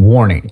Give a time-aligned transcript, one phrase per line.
[0.00, 0.50] Warning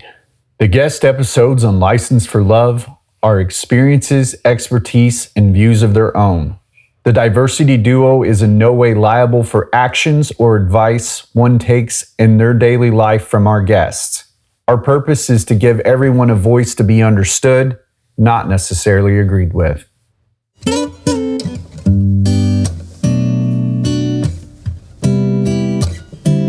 [0.58, 2.86] The guest episodes on Licensed for Love
[3.22, 6.58] are experiences, expertise, and views of their own.
[7.04, 12.36] The diversity duo is in no way liable for actions or advice one takes in
[12.36, 14.30] their daily life from our guests.
[14.68, 17.78] Our purpose is to give everyone a voice to be understood,
[18.18, 19.88] not necessarily agreed with.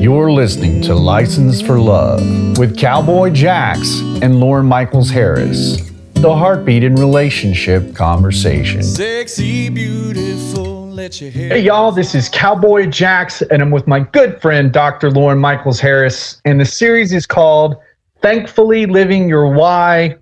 [0.09, 6.83] You're listening to Licensed for Love with Cowboy Jax and Lauren Michaels Harris, the heartbeat
[6.83, 8.81] in relationship conversation.
[8.81, 11.49] Sexy, beautiful, let your hair.
[11.49, 15.11] Hey, y'all, this is Cowboy Jax, and I'm with my good friend, Dr.
[15.11, 17.75] Lauren Michaels Harris, and the series is called
[18.23, 20.17] Thankfully Living Your Why,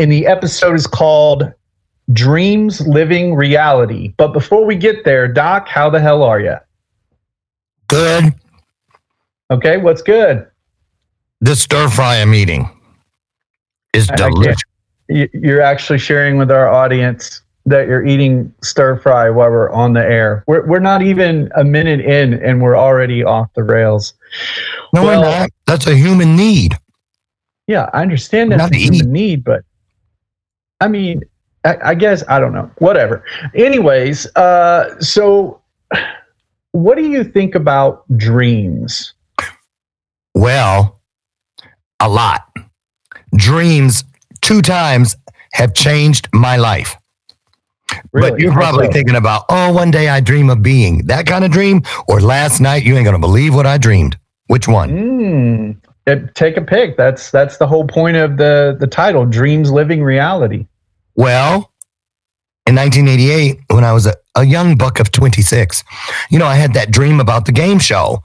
[0.00, 1.52] and the episode is called
[2.12, 4.12] Dreams Living Reality.
[4.16, 6.56] But before we get there, Doc, how the hell are you?
[7.86, 8.34] Good.
[9.50, 10.46] Okay, what's good?
[11.40, 12.68] The stir fry I'm eating
[13.92, 14.62] is I- I can't- delicious.
[15.08, 19.92] You- You're actually sharing with our audience that you're eating stir fry while we're on
[19.92, 20.44] the air.
[20.46, 24.14] We're, we're not even a minute in, and we're already off the rails.
[24.92, 25.50] No, well- we're not.
[25.66, 26.76] That's a human need.
[27.66, 29.06] Yeah, I understand that's a human eat.
[29.06, 29.62] need, but
[30.80, 31.22] I mean,
[31.64, 32.70] I, I guess I don't know.
[32.78, 33.24] Whatever.
[33.54, 35.60] Anyways, uh, so
[36.72, 39.14] what do you think about dreams?
[40.34, 41.00] Well,
[42.00, 42.42] a lot.
[43.34, 44.04] Dreams
[44.40, 45.16] two times
[45.52, 46.96] have changed my life.
[48.12, 48.92] But you're probably so?
[48.92, 52.60] thinking about, oh, one day I dream of being that kind of dream, or last
[52.60, 54.18] night you ain't gonna believe what I dreamed.
[54.46, 54.90] Which one?
[54.90, 56.96] Mm, it- take a pick.
[56.96, 60.66] That's that's the whole point of the the title, Dreams Living Reality.
[61.14, 61.72] Well,
[62.66, 65.84] in 1988, when I was a, a young buck of 26,
[66.30, 68.22] you know, I had that dream about the game show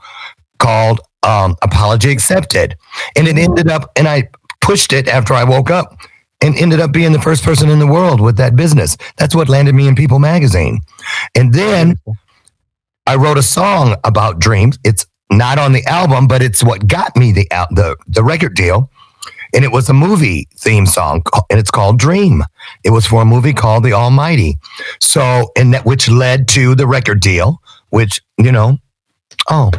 [0.58, 2.76] called um, Apology Accepted.
[3.16, 4.28] And it ended up, and I
[4.60, 5.96] pushed it after I woke up
[6.40, 8.96] and ended up being the first person in the world with that business.
[9.16, 10.80] That's what landed me in People magazine.
[11.34, 11.96] And then
[13.06, 14.78] I wrote a song about dreams.
[14.84, 18.90] It's not on the album, but it's what got me the the the record deal.
[19.52, 22.44] And it was a movie theme song, and it's called Dream.
[22.84, 24.58] It was for a movie called The Almighty.
[25.00, 28.78] So, and that which led to the record deal, which you know,
[29.50, 29.72] oh,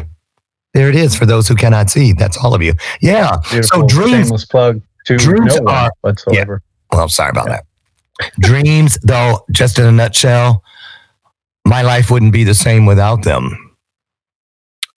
[0.74, 2.14] there it is for those who cannot see.
[2.14, 2.74] That's all of you.
[3.02, 3.38] Yeah.
[3.50, 6.62] Beautiful, dreams- shameless plug to dreams no are- whatsoever.
[6.92, 7.66] Well, sorry about that.
[8.40, 10.64] Dreams, though, just in a nutshell,
[11.66, 13.76] my life wouldn't be the same without them.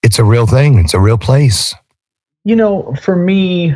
[0.03, 0.79] It's a real thing.
[0.79, 1.75] It's a real place.
[2.45, 3.71] You know, for me,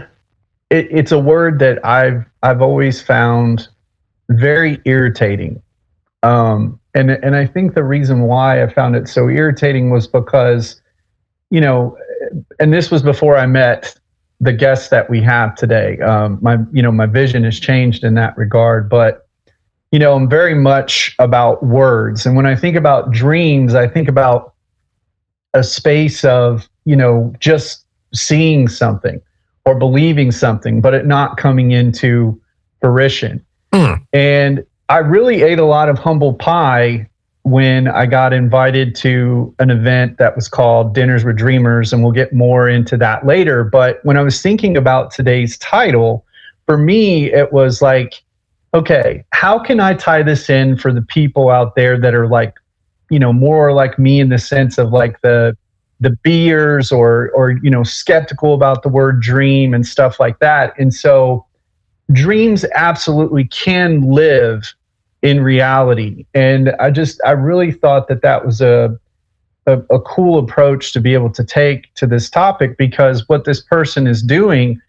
[0.71, 3.69] it, it's a word that I've I've always found
[4.31, 5.63] very irritating.
[6.25, 10.81] Um, and and I think the reason why I found it so irritating was because,
[11.51, 11.97] you know,
[12.59, 13.97] and this was before I met
[14.41, 15.99] the guests that we have today.
[16.01, 19.27] Um, my you know my vision has changed in that regard, but
[19.93, 22.27] you know I'm very much about words.
[22.27, 24.55] And when I think about dreams, I think about
[25.55, 27.85] a space of you know just
[28.15, 29.21] seeing something
[29.65, 32.41] or believing something, but it not coming into
[32.81, 33.45] fruition.
[33.73, 33.95] Hmm.
[34.13, 37.09] And I really ate a lot of humble pie
[37.47, 42.11] when I got invited to an event that was called Dinners with Dreamers, and we'll
[42.11, 43.63] get more into that later.
[43.63, 46.27] But when I was thinking about today's title,
[46.67, 48.21] for me, it was like,
[48.75, 52.55] okay, how can I tie this in for the people out there that are like,
[53.11, 55.57] you know, more like me in the sense of like the
[56.01, 60.79] the beers or or you know skeptical about the word dream and stuff like that
[60.79, 61.47] and so
[62.13, 64.75] dreams absolutely can live
[65.23, 66.27] in reality.
[66.35, 68.99] And i just i really thought that that was a
[69.67, 73.61] a, a cool approach to be able to take to this topic because what this
[73.61, 74.81] person is doing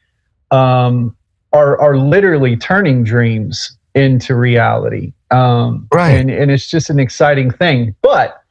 [0.51, 1.15] um,
[1.53, 5.13] are are literally turning dreams into reality.
[5.31, 6.11] Um, Right.
[6.11, 7.95] and and it's just an exciting thing.
[8.01, 8.41] But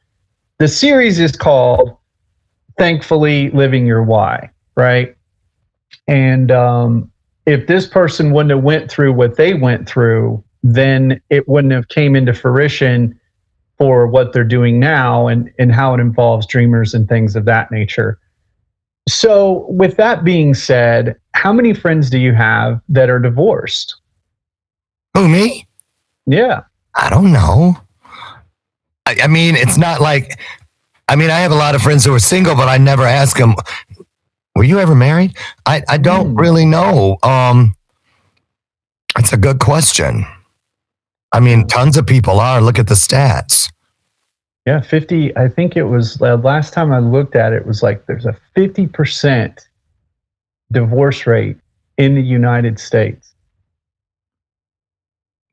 [0.59, 1.97] the series is called
[2.77, 5.15] thankfully living your why right?
[6.07, 7.11] And um,
[7.45, 11.87] if this person wouldn't have went through what they went through then it wouldn't have
[11.89, 13.19] came into fruition
[13.77, 17.71] for what they're doing now and and how it involves dreamers and things of that
[17.71, 18.19] nature
[19.07, 23.95] so with that being said how many friends do you have that are divorced
[25.13, 25.67] Who, me?
[26.25, 26.63] yeah
[26.95, 27.77] I don't know.
[29.05, 30.39] I, I mean, it's not like,
[31.07, 33.37] I mean, I have a lot of friends who are single, but I never ask
[33.37, 33.53] them,
[34.55, 35.37] were you ever married?
[35.67, 36.39] I, I don't Hmm.
[36.39, 37.17] really know.
[37.21, 37.75] Um,
[39.17, 40.25] it's a good question.
[41.31, 42.61] I mean, tons of people are.
[42.61, 43.71] Look at the stats.
[44.65, 45.35] Yeah, 50.
[45.37, 48.25] I think it was uh, last time I looked at it, it was like there's
[48.25, 49.65] a 50%
[50.71, 51.57] divorce rate
[51.97, 53.33] in the United States.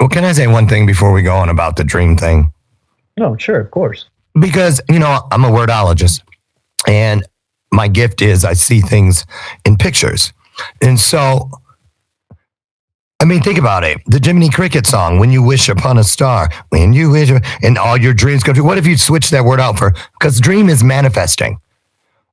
[0.00, 2.52] Well, can I say one thing before we go on about the dream thing?
[3.16, 4.06] No, sure, of course.
[4.38, 6.20] Because, you know, I'm a wordologist
[6.88, 7.24] and
[7.72, 9.24] my gift is I see things
[9.64, 10.32] in pictures.
[10.82, 11.50] And so,
[13.24, 14.02] I mean, think about it.
[14.04, 17.30] The Jiminy Cricket song, When You Wish Upon a Star, when you wish,
[17.62, 18.62] and all your dreams come true.
[18.62, 21.58] What if you switch that word out for, because dream is manifesting.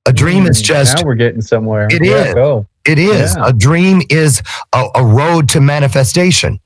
[0.05, 1.87] A dream is Mm, just now we're getting somewhere.
[1.89, 2.33] It yeah, is.
[2.33, 2.67] Go.
[2.85, 3.37] It is.
[3.37, 3.47] Yeah.
[3.47, 4.43] A dream is
[4.73, 6.59] a, a road to manifestation.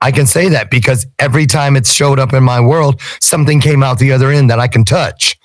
[0.00, 3.82] I can say that because every time it's showed up in my world, something came
[3.82, 5.38] out the other end that I can touch.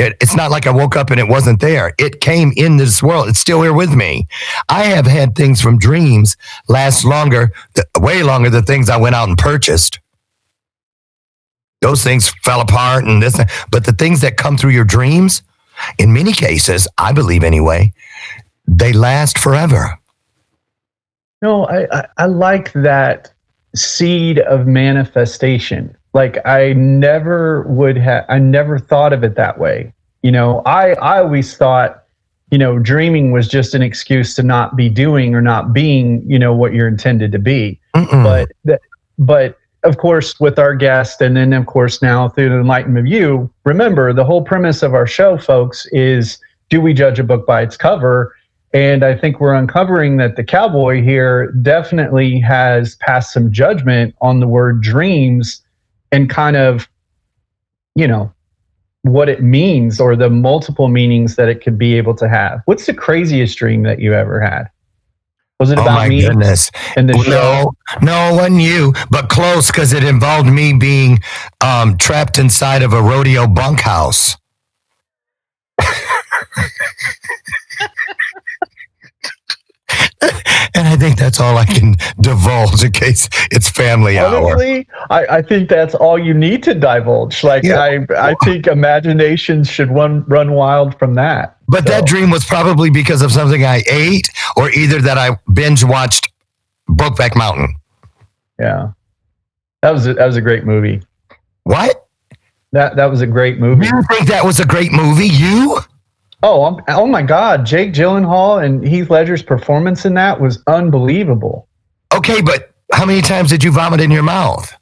[0.00, 1.92] It, it's not like I woke up and it wasn't there.
[1.98, 3.28] It came in this world.
[3.28, 4.26] It's still here with me.
[4.70, 6.38] I have had things from dreams
[6.68, 7.52] last longer,
[7.98, 10.00] way longer than things I went out and purchased.
[11.82, 13.38] Those things fell apart and this,
[13.70, 15.42] but the things that come through your dreams,
[15.98, 17.92] in many cases, I believe anyway,
[18.66, 19.98] they last forever.
[21.42, 23.30] No, I, I, I like that
[23.74, 25.94] seed of manifestation.
[26.12, 29.92] Like I never would have I never thought of it that way.
[30.22, 32.04] You know, I I always thought,
[32.50, 36.38] you know, dreaming was just an excuse to not be doing or not being, you
[36.38, 37.80] know, what you're intended to be.
[37.94, 38.24] Mm-mm.
[38.24, 38.80] But that
[39.18, 43.12] but of course with our guest and then of course now through the enlightenment of
[43.12, 46.38] you, remember the whole premise of our show, folks, is
[46.70, 48.34] do we judge a book by its cover?
[48.72, 54.38] And I think we're uncovering that the cowboy here definitely has passed some judgment on
[54.38, 55.62] the word dreams
[56.12, 56.88] and kind of,
[57.94, 58.32] you know,
[59.02, 62.60] what it means or the multiple meanings that it could be able to have.
[62.66, 64.70] What's the craziest dream that you ever had?
[65.58, 66.70] Was it oh about me goodness.
[66.96, 67.72] and the show?
[68.00, 71.18] No, no, it wasn't you, but close because it involved me being
[71.60, 74.36] um, trapped inside of a rodeo bunkhouse.
[80.80, 84.52] and I think that's all I can divulge in case it's family hour.
[84.52, 87.44] Honestly, I, I think that's all you need to divulge.
[87.44, 87.80] Like Yeah.
[87.80, 91.58] I, I think imaginations should run run wild from that.
[91.68, 95.84] But that dream was probably because of something I ate or either that I binge
[95.84, 96.32] watched
[96.88, 97.76] Brokeback Mountain.
[98.58, 98.92] Yeah,
[99.82, 101.02] that was a, that was a great movie.
[101.64, 102.08] What?
[102.72, 103.86] That that was a great movie.
[103.86, 105.28] You think that was a great movie?
[105.28, 105.80] You?
[106.42, 107.66] Oh, I'm, oh my God!
[107.66, 111.68] Jake Gyllenhaal and Heath Ledger's performance in that was unbelievable.
[112.14, 114.74] Okay, but how many times did you vomit in your mouth?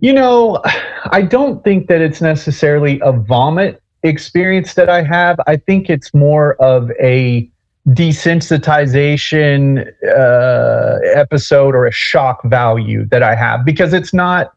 [0.00, 0.62] You know,
[1.10, 5.40] I don't think that it's necessarily a vomit experience that I have.
[5.46, 7.50] I think it's more of a
[7.88, 14.52] desensitization uh, episode or a shock value that I have because it's not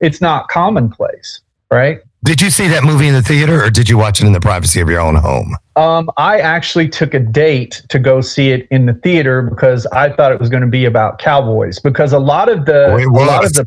[0.00, 1.40] it's not commonplace,
[1.70, 2.00] right?
[2.26, 4.40] Did you see that movie in the theater or did you watch it in the
[4.40, 5.56] privacy of your own home?
[5.76, 10.12] Um, I actually took a date to go see it in the theater because I
[10.12, 11.78] thought it was going to be about cowboys.
[11.78, 13.64] Because a lot of the Oh, a lot of the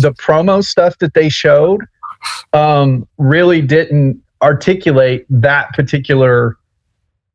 [0.00, 1.80] the promo stuff that they showed
[2.52, 6.58] um, really didn't articulate that particular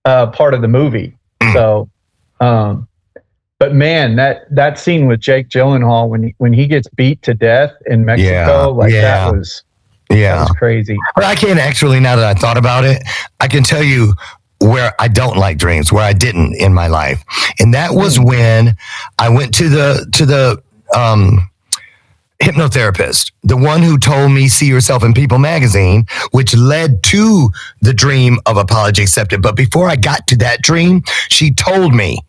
[0.06, 1.18] uh, part of the movie.
[1.42, 1.54] Mm.
[1.54, 1.90] So,
[2.46, 2.88] um,
[3.58, 7.34] but man, that that scene with Jake Gyllenhaal when he, when he gets beat to
[7.34, 9.02] death in Mexico, Yeah, like yeah.
[9.02, 9.64] that was
[10.10, 10.42] Yeah.
[10.42, 10.98] was crazy.
[11.16, 13.02] But I can't actually, now that I thought about it,
[13.40, 14.14] I can tell you
[14.60, 17.24] where I don't like dreams, where I didn't in my life.
[17.60, 18.24] And that was Hmm.
[18.26, 18.78] when
[19.18, 20.62] I went to the, to the,
[20.96, 21.50] um,
[22.42, 27.52] hypnotherapist, the one who told me see yourself in people magazine, which led to
[27.82, 29.42] the dream of apology accepted.
[29.42, 32.20] But before I got to that dream, she told me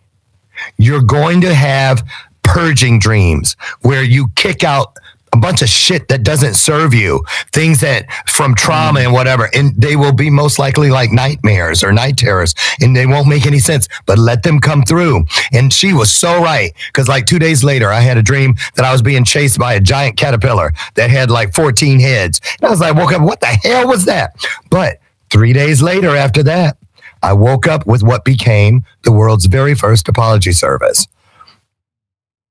[0.78, 2.02] you're going to have
[2.42, 4.96] purging dreams where you kick out
[5.32, 9.74] a bunch of shit that doesn't serve you, things that from trauma and whatever, and
[9.80, 13.58] they will be most likely like nightmares or night terrors, and they won't make any
[13.58, 15.24] sense, but let them come through.
[15.52, 18.84] And she was so right because, like, two days later, I had a dream that
[18.84, 22.40] I was being chased by a giant caterpillar that had like 14 heads.
[22.60, 24.34] And I was like, woke up, what the hell was that?
[24.70, 24.98] But
[25.30, 26.76] three days later, after that,
[27.22, 31.06] I woke up with what became the world's very first apology service.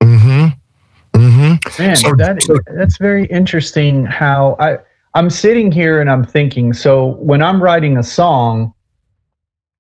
[0.02, 1.20] Mm hmm.
[1.20, 1.49] Mm hmm.
[1.80, 4.06] Man, So- that so- that's very interesting.
[4.06, 4.78] How I
[5.16, 6.72] I'm sitting here and I'm thinking.
[6.74, 8.74] So when I'm writing a song,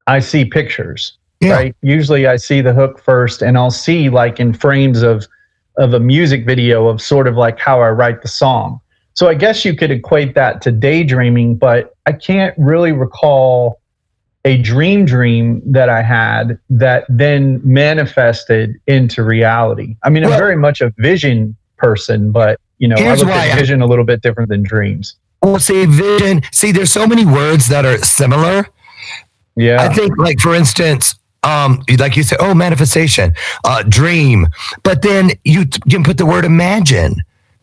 [0.07, 1.53] I see pictures, Yeah.
[1.53, 1.75] right?
[1.83, 5.27] Usually I see the hook first, and I'll see like in frames of
[5.77, 8.81] of a music video of sort of like how I write the song.
[9.13, 13.79] So I guess you could equate that to daydreaming, but I can't really recall
[14.45, 19.95] a dream dream that I had that then manifested into reality.
[20.03, 23.81] I mean, I'm very much a vision person, but you know, I look at vision
[23.81, 25.15] a little bit different than dreams.
[25.41, 26.41] Well, see, vision.
[26.51, 28.67] See, there's so many words that are similar.
[29.55, 29.81] Yeah.
[29.81, 33.33] I think, like for instance, um, like you said, oh, manifestation,
[33.63, 34.47] uh, dream,
[34.83, 37.15] but then you, you can put the word imagine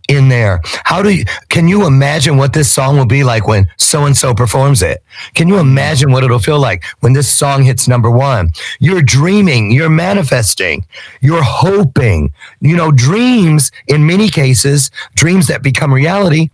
[0.08, 0.60] in there.
[0.84, 4.16] How do you, can you imagine what this song will be like when so and
[4.16, 5.02] so performs it?
[5.34, 8.50] Can you imagine what it'll feel like when this song hits number one?
[8.80, 10.86] You're dreaming, you're manifesting,
[11.20, 12.32] you're hoping.
[12.60, 16.50] You know, dreams, in many cases, dreams that become reality,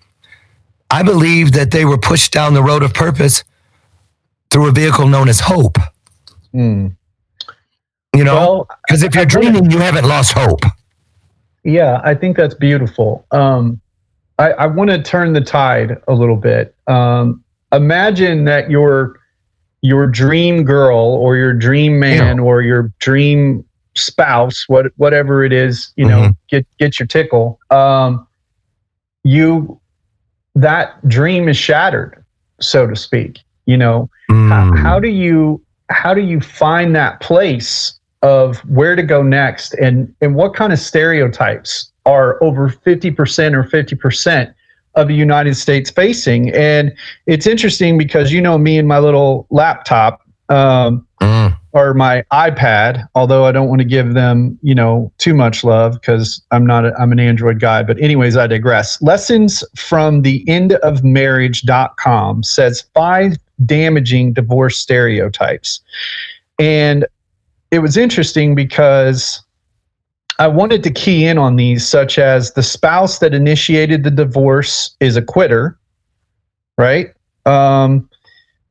[0.90, 3.44] I believe that they were pushed down the road of purpose
[4.50, 5.78] through a vehicle known as hope.
[6.54, 6.94] Mm.
[8.14, 10.60] You know, Well, because if you're dreaming, you haven't lost hope.
[11.64, 13.24] Yeah, I think that's beautiful.
[13.30, 13.80] Um,
[14.38, 16.74] I, I want to turn the tide a little bit.
[16.86, 19.18] Um, imagine that your
[19.82, 23.64] your dream girl or your dream man or your dream
[23.94, 27.58] spouse, what whatever it is, you know, get get your tickle.
[27.70, 28.26] Um,
[29.24, 29.80] you
[30.54, 32.24] that dream is shattered,
[32.60, 33.38] so to speak.
[33.66, 34.34] You know, how,
[34.70, 34.78] Mm.
[34.78, 40.14] how do you how do you find that place of where to go next and
[40.20, 44.54] and what kind of stereotypes are over 50% or 50%
[44.96, 46.50] of the United States facing.
[46.52, 46.92] And
[47.26, 51.56] it's interesting because you know me and my little laptop um, Mm.
[51.70, 55.92] or my iPad although I don't want to give them you know too much love
[55.92, 57.84] because I'm not a, I'm an Android guy.
[57.84, 59.00] But anyways I digress.
[59.00, 65.80] Lessons from the end of marriage.com says five damaging divorce stereotypes.
[66.58, 67.06] And
[67.72, 69.42] it was interesting because
[70.38, 74.94] I wanted to key in on these, such as the spouse that initiated the divorce
[75.00, 75.78] is a quitter,
[76.76, 77.08] right?
[77.46, 78.08] Um,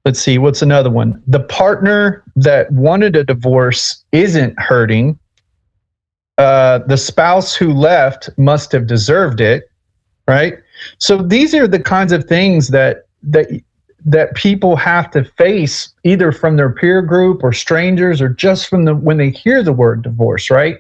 [0.06, 1.22] let's see, what's another one?
[1.26, 5.20] The partner that wanted a divorce isn't hurting.
[6.38, 9.64] Uh, the spouse who left must have deserved it,
[10.28, 10.60] right?
[11.00, 13.48] So these are the kinds of things that that
[14.06, 18.86] that people have to face either from their peer group or strangers or just from
[18.86, 20.78] the when they hear the word divorce, right?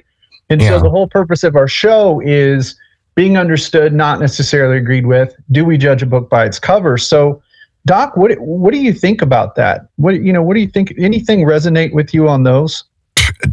[0.49, 0.69] And Yeah.
[0.69, 2.75] so the whole purpose of our show is
[3.15, 5.35] being understood, not necessarily agreed with.
[5.51, 6.97] Do we judge a book by its cover?
[6.97, 7.41] So,
[7.85, 9.87] Doc, what what do you think about that?
[9.97, 10.93] What you know, what do you think?
[10.97, 12.83] Anything resonate with you on those?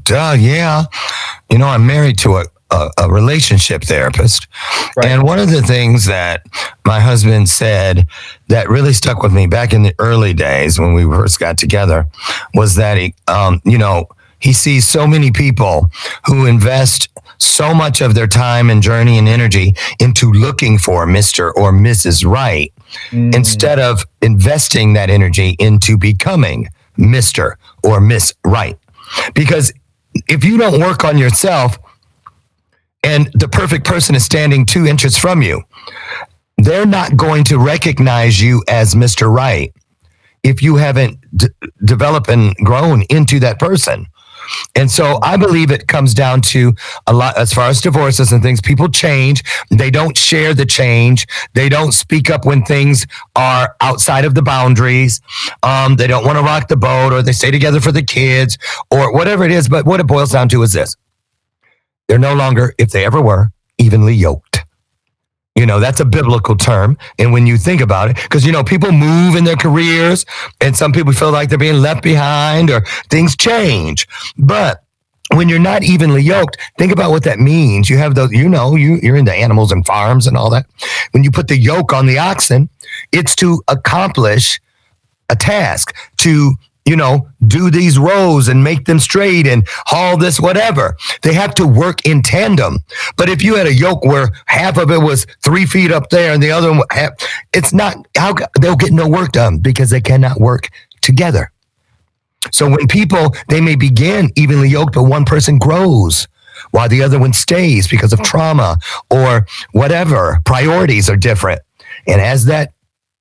[0.05, 0.85] Duh, yeah.
[1.51, 4.47] You know, I'm married to a, a, a relationship therapist.
[4.97, 5.07] Right.
[5.09, 6.43] And one of the things that
[6.85, 8.07] my husband said
[8.49, 12.07] that really stuck with me back in the early days when we first got together
[12.55, 14.07] was that he, um, you know,
[14.41, 15.91] he sees so many people
[16.27, 17.09] who invest
[17.39, 21.53] so much of their time and journey and energy into looking for Mr.
[21.57, 22.25] or Mrs.
[22.25, 22.73] Right
[23.11, 23.35] Mm.
[23.35, 27.57] instead of investing that energy into becoming Mr.
[27.85, 28.79] or Miss Right.
[29.35, 29.75] Because
[30.27, 31.79] if you don't work on yourself
[33.03, 35.63] and the perfect person is standing two inches from you,
[36.57, 39.33] they're not going to recognize you as Mr.
[39.33, 39.73] Right
[40.43, 41.49] if you haven't d-
[41.85, 44.07] developed and grown into that person.
[44.75, 46.75] And so I believe it comes down to
[47.07, 48.61] a lot as far as divorces and things.
[48.61, 49.43] People change.
[49.71, 51.27] They don't share the change.
[51.55, 55.21] They don't speak up when things are outside of the boundaries.
[55.63, 58.57] Um, they don't want to rock the boat or they stay together for the kids
[58.91, 59.69] or whatever it is.
[59.69, 60.97] But what it boils down to is this
[62.09, 64.65] they're no longer, if they ever were, evenly yoked.
[65.55, 66.97] You know, that's a biblical term.
[67.19, 70.25] And when you think about it, because, you know, people move in their careers
[70.61, 74.07] and some people feel like they're being left behind or things change.
[74.37, 74.85] But
[75.35, 77.91] when you're not evenly yoked, think about what that means.
[77.91, 80.67] You have those, you know, you, you're into animals and farms and all that.
[81.11, 82.71] When you put the yoke on the oxen,
[83.13, 84.61] it's to accomplish
[85.29, 86.55] a task, to,
[86.89, 90.97] you know, do these rows and make them straight and haul this, whatever.
[91.21, 92.79] They have to work in tandem.
[93.19, 96.33] But if you had a yoke where half of it was three feet up there
[96.33, 96.81] and the other one,
[97.53, 100.71] it's not, how, they'll get no work done because they cannot work
[101.03, 101.53] together.
[102.53, 106.27] So when people, they may begin evenly yoked, but one person grows
[106.71, 108.79] while the other one stays because of trauma
[109.11, 110.41] or whatever.
[110.47, 111.61] Priorities are different.
[112.07, 112.73] And as that,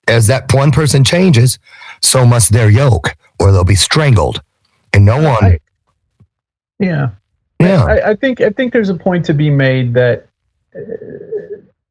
[0.08, 1.60] as that one person changes,
[2.02, 4.42] so must their yoke or they'll be strangled.
[4.94, 5.60] And no one, I-
[6.80, 7.10] Yeah.
[7.60, 7.84] yeah.
[7.86, 10.28] I, I think I think there's a point to be made that
[10.76, 10.80] uh,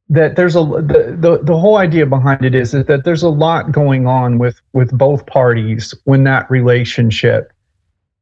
[0.08, 3.28] that there's a the, the the whole idea behind it is that, that there's a
[3.28, 7.52] lot going on with with both parties when that relationship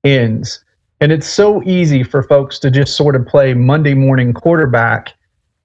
[0.03, 0.65] ends
[1.01, 5.13] and it's so easy for folks to just sort of play Monday morning quarterback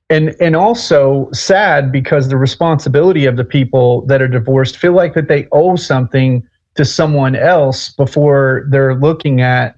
[0.10, 5.13] and and also sad because the responsibility of the people that are divorced feel like
[5.13, 6.46] that they owe something
[6.79, 9.77] to someone else before they're looking at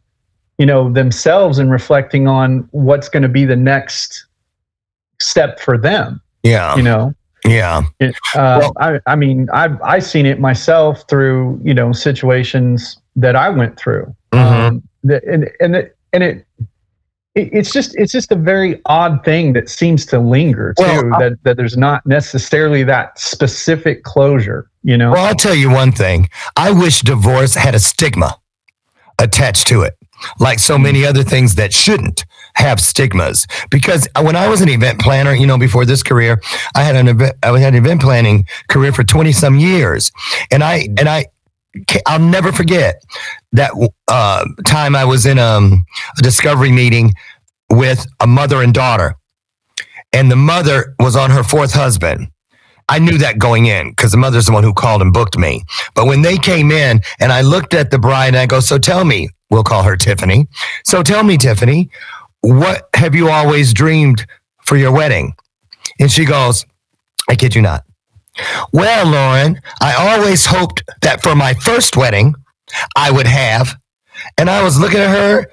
[0.60, 4.28] you know themselves and reflecting on what's going to be the next
[5.20, 6.76] step for them Yeah.
[6.76, 7.82] you know Yeah.
[8.00, 12.98] It, uh, Well- I, I mean i've i seen it myself through you know situations
[13.16, 14.40] that i went through Mhm.
[14.68, 16.46] um, the, and and and it
[17.36, 20.84] it's just it's just a very odd thing that seems to linger too.
[20.84, 24.70] Well, that that there's not necessarily that specific closure.
[24.84, 25.12] You know.
[25.12, 26.30] Well, I'll tell you one thing.
[26.58, 28.38] I wish divorce had a stigma
[29.20, 29.98] attached to it,
[30.40, 30.84] like so mm.
[30.84, 33.48] many other things that shouldn't have stigmas.
[33.70, 36.42] Because when I was an event planner, you know, before this career,
[36.76, 40.12] I had an event, I had an event planning career for 20 some years.
[40.52, 41.26] And I, and I,
[42.06, 43.02] I'll never forget
[43.54, 43.72] that
[44.08, 45.86] uh, time I was in um,
[46.18, 47.14] a discovery meeting
[47.70, 49.16] with a mother and daughter.
[50.14, 52.28] And the mother was on her fourth husband.
[52.90, 55.64] I knew that going in because the mother's the one who called and booked me.
[55.96, 58.78] But when they came in and I looked at the bride and I go, So
[58.78, 60.48] tell me, we'll call her Tiffany.
[60.84, 61.90] So tell me, Tiffany,
[62.42, 64.26] what have you always dreamed
[64.64, 65.34] for your wedding?
[66.00, 66.66] And she goes,
[67.30, 67.86] I kid you not.
[68.74, 72.36] Well, Lauren, I always hoped that for my first wedding,
[72.96, 73.76] I would have.
[74.38, 75.48] And I was looking at her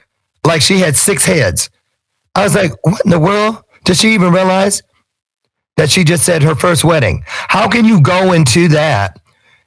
[0.45, 1.71] like she had six heads.
[2.35, 3.62] I was like, What in the world?
[3.85, 4.83] Does she even realize
[5.76, 7.23] that she just said her first wedding?
[7.26, 9.21] How can you go into that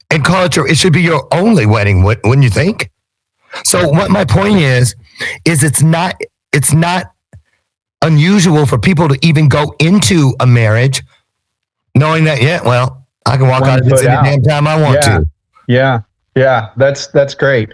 [0.10, 2.92] and call it your, it should be your only wedding, wouldn't you think?
[3.64, 4.96] So what my point is,
[5.46, 6.20] is it's not,
[6.54, 7.12] it's not
[8.02, 11.04] unusual for people to even go into a marriage
[11.96, 14.24] knowing that, yeah, well, I can walk out of this any out.
[14.26, 15.18] damn time I want Yeah.
[15.20, 15.26] to.
[15.68, 16.00] Yeah.
[16.34, 17.74] Yeah, that's that's great.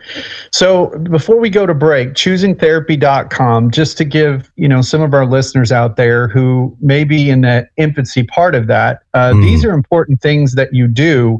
[0.52, 5.28] So before we go to break, choosingtherapy.com, just to give, you know, some of our
[5.28, 9.44] listeners out there who may be in the infancy part of that, uh, Mm.
[9.44, 11.40] these are important things that you do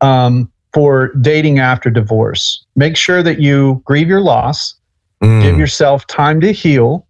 [0.00, 2.64] um, for dating after divorce.
[2.74, 4.74] Make sure that you grieve your loss,
[5.22, 5.42] Mm.
[5.42, 7.06] give yourself time to heal,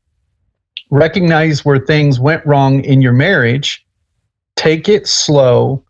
[0.91, 3.85] recognize where things went wrong in your marriage,
[4.57, 5.83] take it slow,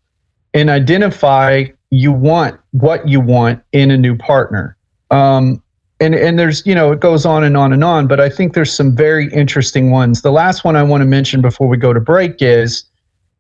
[0.57, 4.77] and identify you want what you want in a new partner.
[5.11, 5.63] Um,
[6.01, 8.55] and and there's you know it goes on and on and on, but I think
[8.55, 10.23] there's some very interesting ones.
[10.23, 12.85] The last one I want to mention before we go to break is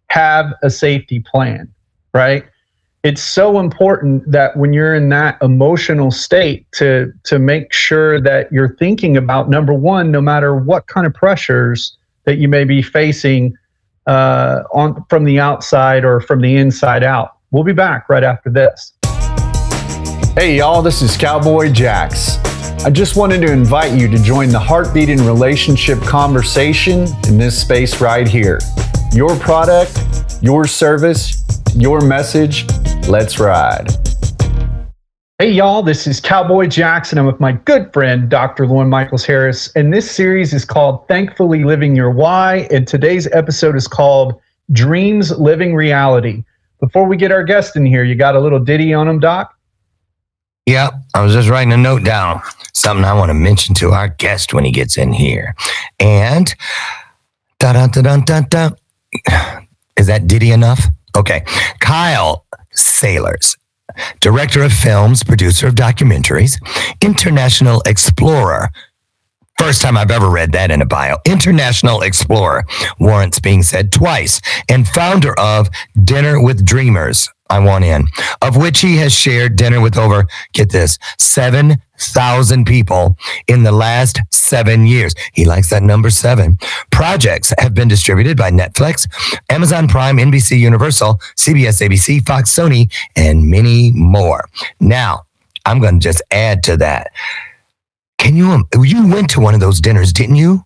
[0.09, 1.72] have a safety plan,
[2.14, 2.44] right?
[3.02, 8.50] It's so important that when you're in that emotional state to to make sure that
[8.52, 12.83] you're thinking about number one, no matter what kind of pressures that you may be
[12.83, 13.57] facing
[14.07, 17.37] uh, on from the outside or from the inside out.
[17.51, 18.92] We'll be back right after this.
[20.35, 22.37] Hey, y'all, this is Cowboy Jax.
[22.85, 27.61] I just wanted to invite you to join the Heartbeat and Relationship conversation in this
[27.61, 28.61] space right here.
[29.12, 29.99] Your product,
[30.42, 31.42] your service,
[31.75, 32.66] your message.
[33.09, 34.06] Let's ride.
[35.38, 37.18] Hey, y'all, this is Cowboy Jackson.
[37.18, 38.66] I'm with my good friend, Dr.
[38.66, 39.70] Lauren Michaels Harris.
[39.77, 42.66] And this series is called Thankfully Living Your Why.
[42.70, 44.40] And today's episode is called
[44.72, 46.42] Dreams Living Reality.
[46.81, 49.55] Before we get our guest in here, you got a little ditty on him, Doc?
[50.64, 52.40] Yep, I was just writing a note down.
[52.72, 55.55] Something I want to mention to our guest when he gets in here.
[56.01, 56.55] And
[57.59, 58.70] da da da da da.
[59.99, 60.87] Is that ditty enough?
[61.14, 61.44] Okay.
[61.81, 63.59] Kyle Saylors,
[64.20, 66.59] director of films, producer of documentaries,
[67.00, 68.70] international explorer.
[69.59, 71.16] First time I've ever read that in a bio.
[71.24, 72.64] International explorer
[72.98, 75.68] warrants being said twice, and founder of
[76.04, 77.30] Dinner with Dreamers.
[77.48, 78.06] I want in,
[78.42, 84.20] of which he has shared dinner with over, get this, 7,000 people in the last
[84.30, 85.14] seven years.
[85.32, 86.59] He likes that number seven.
[86.90, 89.09] Projects have been distributed by Netflix,
[89.48, 94.48] Amazon Prime, NBC Universal, CBS, ABC, Fox, Sony, and many more.
[94.80, 95.26] Now,
[95.64, 97.12] I'm going to just add to that.
[98.18, 100.65] Can you, um, you went to one of those dinners, didn't you?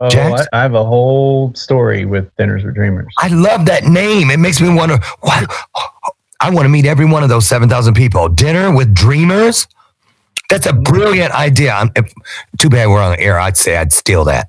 [0.00, 0.46] Oh, Jax?
[0.52, 3.12] I, I have a whole story with Dinners with Dreamers.
[3.18, 4.30] I love that name.
[4.30, 5.50] It makes me wonder what
[6.40, 8.28] I want to meet every one of those 7,000 people.
[8.28, 9.66] Dinner with dreamers?
[10.50, 11.72] That's a brilliant idea.
[11.72, 12.12] I'm, if,
[12.58, 13.40] too bad we're on the air.
[13.40, 14.48] I'd say I'd steal that.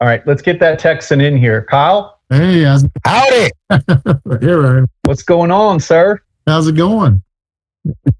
[0.00, 1.62] All right, let's get that Texan in here.
[1.62, 3.50] Kyle, Hey, how's, Howdy.
[4.40, 4.88] here, Aaron.
[5.04, 6.20] what's going on, sir?
[6.46, 7.22] how's it going?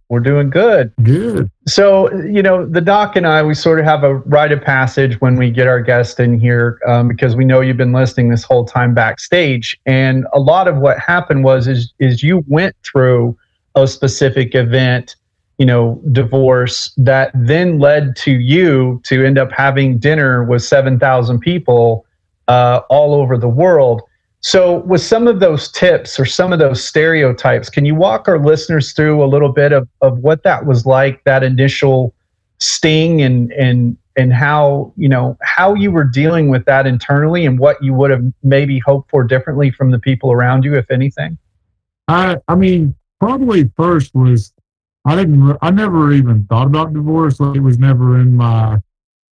[0.09, 0.93] We're doing good.
[1.03, 1.51] Good.
[1.67, 5.19] So, you know, the doc and I, we sort of have a rite of passage
[5.21, 8.43] when we get our guest in here um, because we know you've been listening this
[8.43, 9.79] whole time backstage.
[9.87, 13.39] And a lot of what happened was is is you went through
[13.75, 15.17] a specific event,
[15.57, 20.99] you know, divorce that then led to you to end up having dinner with seven
[20.99, 22.05] thousand people
[22.49, 24.03] uh, all over the world.
[24.45, 28.39] So, with some of those tips or some of those stereotypes, can you walk our
[28.39, 32.13] listeners through a little bit of, of what that was like, that initial
[32.59, 37.59] sting, and and and how you know how you were dealing with that internally, and
[37.61, 41.39] what you would have maybe hoped for differently from the people around you, if anything?
[42.09, 44.53] I I mean, probably first was
[45.05, 47.41] I didn't, I never even thought about divorce.
[47.41, 48.79] Like, it was never in my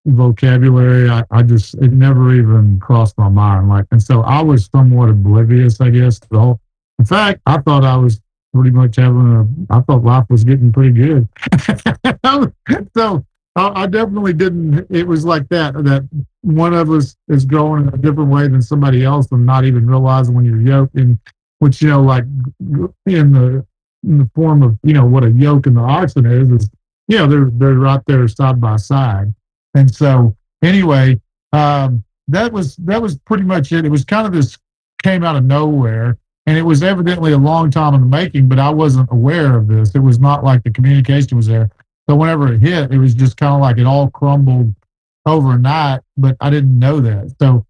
[0.06, 1.08] vocabulary.
[1.10, 3.68] I, I just, it never even crossed my mind.
[3.68, 6.60] Like, and so I was somewhat oblivious, I guess, to the whole.
[6.98, 8.20] In fact, I thought I was
[8.54, 11.28] pretty much having a, I thought life was getting pretty good.
[12.96, 16.08] so I, I definitely didn't, it was like that, that
[16.42, 19.86] one of us is growing in a different way than somebody else and not even
[19.86, 21.18] realizing when you're yoked and
[21.58, 22.24] which, you know, like
[23.06, 23.66] in the,
[24.04, 26.70] in the form of, you know, what a yoke and the oxen is, is,
[27.08, 29.34] you know, they're, they're right there side by side.
[29.76, 31.20] And so anyway,
[31.52, 33.84] um, that was, that was pretty much it.
[33.84, 34.58] It was kind of this
[35.02, 38.58] came out of nowhere and it was evidently a long time in the making, but
[38.58, 39.94] I wasn't aware of this.
[39.94, 41.70] It was not like the communication was there.
[42.08, 44.74] So whenever it hit, it was just kind of like it all crumbled
[45.26, 47.34] overnight, but I didn't know that.
[47.40, 47.66] So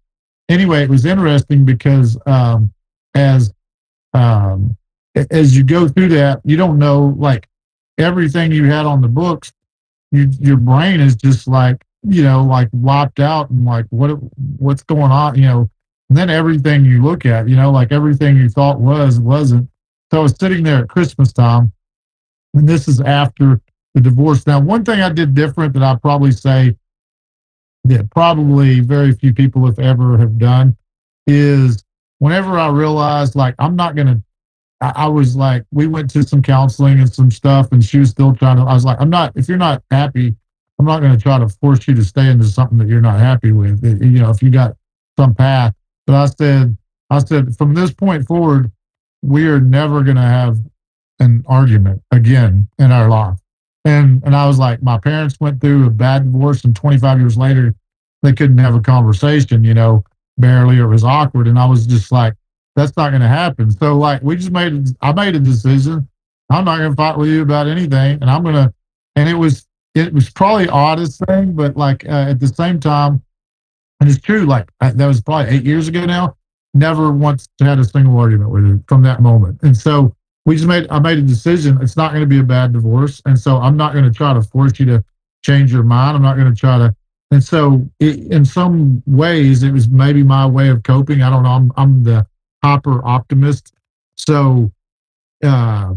[0.47, 2.71] anyway, it was interesting because um,
[3.15, 3.51] as
[4.13, 4.77] um,
[5.31, 7.47] as you go through that, you don't know like
[7.97, 9.51] everything you had on the books.
[10.11, 14.09] You, your brain is just like you know like wiped out and like what
[14.57, 15.69] what's going on, you know.
[16.09, 19.69] And then everything you look at, you know, like everything you thought was wasn't.
[20.09, 21.73] So I was sitting there at Christmas time,
[22.53, 23.59] and this is after
[23.93, 24.47] the divorce.
[24.47, 26.77] Now, one thing I did different that I probably say
[27.83, 30.77] that probably very few people, have ever, have done
[31.25, 31.83] is
[32.19, 34.21] whenever I realized like I'm not gonna
[34.81, 38.09] I, I was like we went to some counseling and some stuff and she was
[38.09, 40.35] still trying to I was like, I'm not if you're not happy,
[40.79, 43.51] I'm not gonna try to force you to stay into something that you're not happy
[43.51, 43.83] with.
[43.83, 44.75] It- you know, if you got
[45.17, 45.73] some path.
[46.05, 46.77] But I said
[47.09, 48.71] I said from this point forward,
[49.21, 50.59] we are never gonna have
[51.19, 53.37] an argument again in our life.
[53.85, 57.37] And and I was like, my parents went through a bad divorce, and 25 years
[57.37, 57.73] later,
[58.23, 60.03] they couldn't have a conversation, you know,
[60.37, 61.47] barely, or it was awkward.
[61.47, 62.33] And I was just like,
[62.75, 63.71] that's not going to happen.
[63.71, 66.07] So like, we just made, I made a decision.
[66.49, 68.73] I'm not going to fight with you about anything, and I'm going to.
[69.15, 69.66] And it was
[69.97, 73.21] it was probably oddest thing, but like uh, at the same time,
[73.99, 74.45] and it's true.
[74.45, 76.35] Like I, that was probably eight years ago now.
[76.73, 80.13] Never once had a single argument with her from that moment, and so
[80.45, 81.81] we just made I made a decision.
[81.81, 84.33] It's not going to be a bad divorce, and so I'm not going to try
[84.33, 85.03] to force you to
[85.43, 86.15] change your mind.
[86.15, 86.95] I'm not going to try to.
[87.31, 91.21] And so, it, in some ways, it was maybe my way of coping.
[91.21, 91.49] I don't know.
[91.49, 92.27] I'm I'm the
[92.63, 93.73] hyper optimist,
[94.15, 94.71] so
[95.43, 95.93] uh,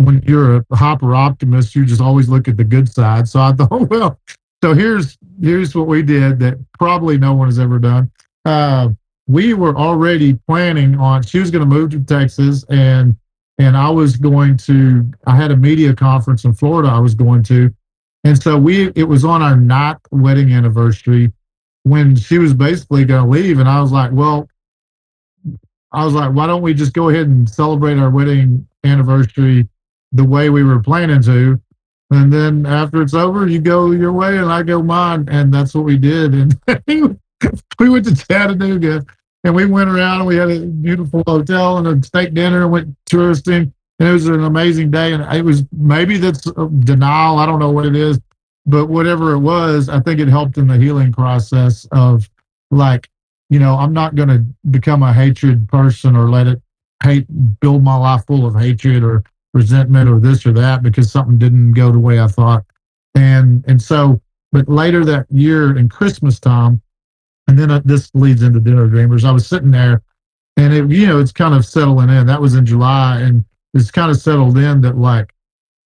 [0.00, 3.28] when you're a hyper optimist, you just always look at the good side.
[3.28, 4.18] So I thought, well,
[4.62, 8.10] so here's here's what we did that probably no one has ever done.
[8.46, 8.88] Uh,
[9.26, 11.22] we were already planning on.
[11.22, 13.14] She was going to move to Texas, and
[13.58, 15.10] and I was going to.
[15.26, 16.88] I had a media conference in Florida.
[16.88, 17.70] I was going to,
[18.24, 18.90] and so we.
[18.96, 21.30] It was on our ninth wedding anniversary
[21.82, 24.48] when she was basically going to leave, and I was like, well,
[25.92, 29.68] I was like, why don't we just go ahead and celebrate our wedding anniversary
[30.12, 31.60] the way we were planning to?
[32.10, 35.28] And then after it's over, you go your way and I go mine.
[35.30, 36.34] And that's what we did.
[36.34, 36.60] And
[37.78, 39.04] we went to Chattanooga
[39.44, 42.72] and we went around and we had a beautiful hotel and a steak dinner and
[42.72, 43.72] went touristing.
[43.98, 45.12] And it was an amazing day.
[45.12, 46.42] And it was maybe that's
[46.80, 47.38] denial.
[47.38, 48.18] I don't know what it is,
[48.66, 52.28] but whatever it was, I think it helped in the healing process of
[52.72, 53.08] like,
[53.50, 56.60] you know, I'm not going to become a hatred person or let it
[57.02, 57.26] hate,
[57.60, 59.22] build my life full of hatred or
[59.54, 62.64] resentment or this or that because something didn't go the way I thought.
[63.14, 64.20] And, and so,
[64.52, 66.82] but later that year in Christmas time,
[67.48, 69.24] and then uh, this leads into dinner dreamers.
[69.24, 70.02] I was sitting there
[70.56, 72.26] and it, you know, it's kind of settling in.
[72.26, 75.34] That was in July and it's kind of settled in that like,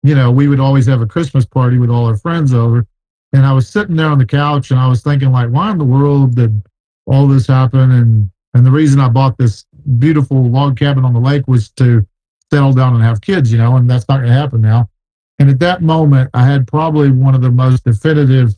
[0.02, 2.86] you know, we would always have a Christmas party with all our friends over.
[3.32, 5.78] And I was sitting there on the couch and I was thinking like, why in
[5.78, 6.62] the world did
[7.06, 7.90] all this happen?
[7.90, 9.64] And, and the reason I bought this
[9.98, 12.06] beautiful log cabin on the lake was to
[12.54, 14.88] settle down and have kids, you know, and that's not going to happen now.
[15.40, 18.54] And at that moment, I had probably one of the most definitive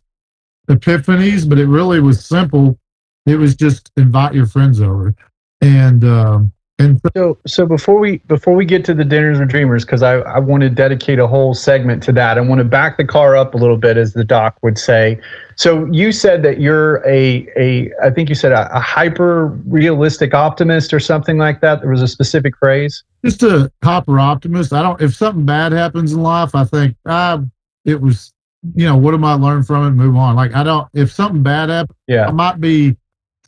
[0.68, 2.78] epiphanies, but it really was simple.
[3.24, 5.14] It was just invite your friends over.
[5.62, 9.84] And, um, and So, so before we before we get to the dinners with dreamers,
[9.84, 12.36] because I, I want to dedicate a whole segment to that.
[12.36, 15.18] I want to back the car up a little bit, as the doc would say.
[15.56, 20.34] So you said that you're a a I think you said a, a hyper realistic
[20.34, 21.80] optimist or something like that.
[21.80, 23.02] There was a specific phrase.
[23.24, 24.72] just a hyper optimist.
[24.72, 27.42] I don't, if something bad happens in life, I think, ah,
[27.84, 28.32] it was,
[28.74, 30.36] you know, what am I learn from it move on?
[30.36, 32.96] Like, I don't, if something bad happens, yeah, I might be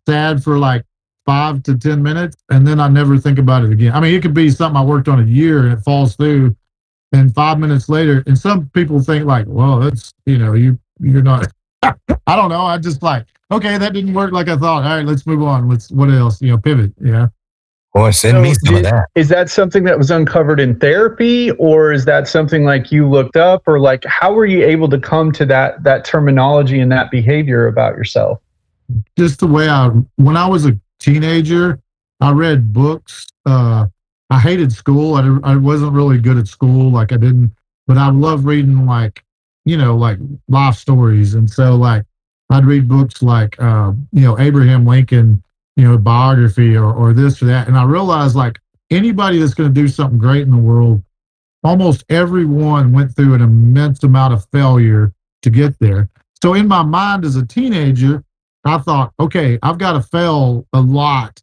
[0.06, 0.84] sad for like
[1.28, 3.92] five to 10 minutes and then I never think about it again.
[3.92, 6.56] I mean, it could be something I worked on a year and it falls through
[7.12, 11.22] and five minutes later, and some people think like, well, that's, you know, you, you're
[11.22, 11.46] not,
[11.82, 11.94] I
[12.26, 12.62] don't know.
[12.62, 14.84] I just like, okay, that didn't work like I thought.
[14.84, 15.68] All right, let's move on.
[15.68, 16.92] Let's, what else, you know, pivot.
[16.98, 17.28] Yeah.
[17.92, 19.08] Or send me So some of that.
[19.14, 23.36] Is that something that was uncovered in therapy, or is that something like you looked
[23.36, 27.10] up, or like how were you able to come to that that terminology and that
[27.10, 28.40] behavior about yourself?
[29.18, 31.80] just the way I when I was a teenager,
[32.20, 33.26] I read books.
[33.46, 33.86] Uh,
[34.30, 35.14] I hated school.
[35.14, 36.90] I, I wasn't really good at school.
[36.90, 37.54] Like I didn't,
[37.86, 39.24] but I love reading like
[39.64, 42.04] you know like life stories, and so like
[42.50, 45.42] I'd read books like uh, you know Abraham Lincoln,
[45.76, 48.58] you know biography or or this or that, and I realized like
[48.90, 51.02] anybody that's going to do something great in the world,
[51.64, 56.08] almost everyone went through an immense amount of failure to get there.
[56.42, 58.24] So in my mind as a teenager,
[58.64, 61.40] I thought, okay, I've got to fail a lot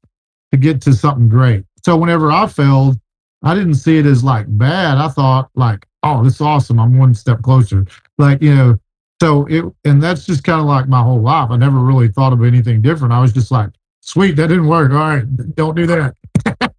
[0.52, 1.64] to get to something great.
[1.84, 3.00] So whenever I failed,
[3.44, 4.98] I didn't see it as like bad.
[4.98, 6.80] I thought like, oh, this is awesome.
[6.80, 7.86] I'm one step closer.
[8.18, 8.78] Like, you know,
[9.22, 11.50] so it, and that's just kind of like my whole life.
[11.52, 13.14] I never really thought of anything different.
[13.14, 13.70] I was just like,
[14.02, 14.92] sweet, that didn't work.
[14.92, 16.16] All right, don't do that.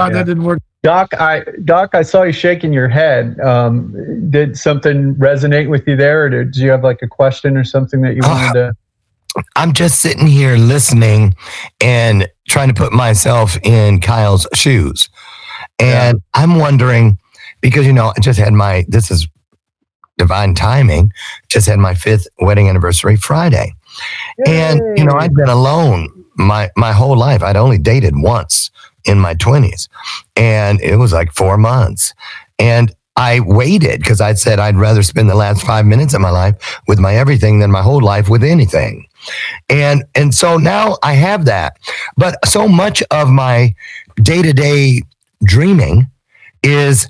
[0.00, 0.08] Yeah.
[0.08, 0.58] That didn't work.
[0.82, 3.38] Doc, I Doc, I saw you shaking your head.
[3.40, 7.64] Um, did something resonate with you there, or did you have like a question or
[7.64, 8.76] something that you wanted to?
[9.56, 11.34] I'm just sitting here listening
[11.80, 15.08] and trying to put myself in Kyle's shoes.
[15.78, 17.18] And I'm wondering
[17.60, 19.26] because, you know, I just had my, this is
[20.18, 21.12] divine timing,
[21.48, 23.72] just had my fifth wedding anniversary Friday.
[24.46, 27.42] And, you know, I'd been alone my, my whole life.
[27.42, 28.70] I'd only dated once
[29.04, 29.88] in my 20s
[30.36, 32.14] and it was like four months.
[32.58, 36.30] And I waited because I'd said I'd rather spend the last five minutes of my
[36.30, 39.06] life with my everything than my whole life with anything.
[39.68, 41.78] And and so now I have that.
[42.16, 43.74] But so much of my
[44.22, 45.02] day-to-day
[45.44, 46.10] dreaming
[46.62, 47.08] is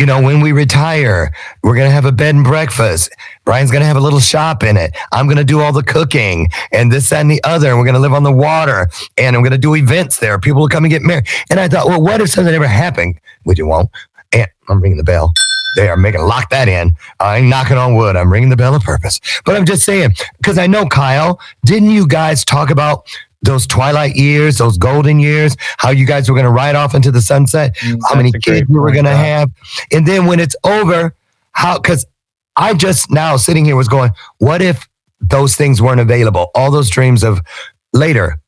[0.00, 1.30] you know, when we retire,
[1.62, 3.14] we're going to have a bed and breakfast.
[3.44, 4.96] Brian's going to have a little shop in it.
[5.12, 7.68] I'm going to do all the cooking and this, that, and the other.
[7.68, 10.38] And we're going to live on the water and I'm going to do events there.
[10.38, 11.26] People will come and get married.
[11.50, 13.20] And I thought, well, what if something ever happened?
[13.42, 13.90] Which it won't.
[14.32, 15.34] And I'm ringing the bell.
[15.76, 16.94] They are making lock that in.
[17.20, 18.16] I ain't knocking on wood.
[18.16, 19.20] I'm ringing the bell of purpose.
[19.44, 23.06] But I'm just saying, because I know, Kyle, didn't you guys talk about
[23.42, 27.10] those twilight years, those golden years, how you guys were going to ride off into
[27.10, 29.50] the sunset, mm, how many That's a great kids we were going to have?
[29.92, 31.14] And then when it's over,
[31.52, 32.06] how, because
[32.56, 34.88] I just now sitting here was going, what if
[35.20, 36.50] those things weren't available?
[36.54, 37.40] All those dreams of
[37.92, 38.40] later.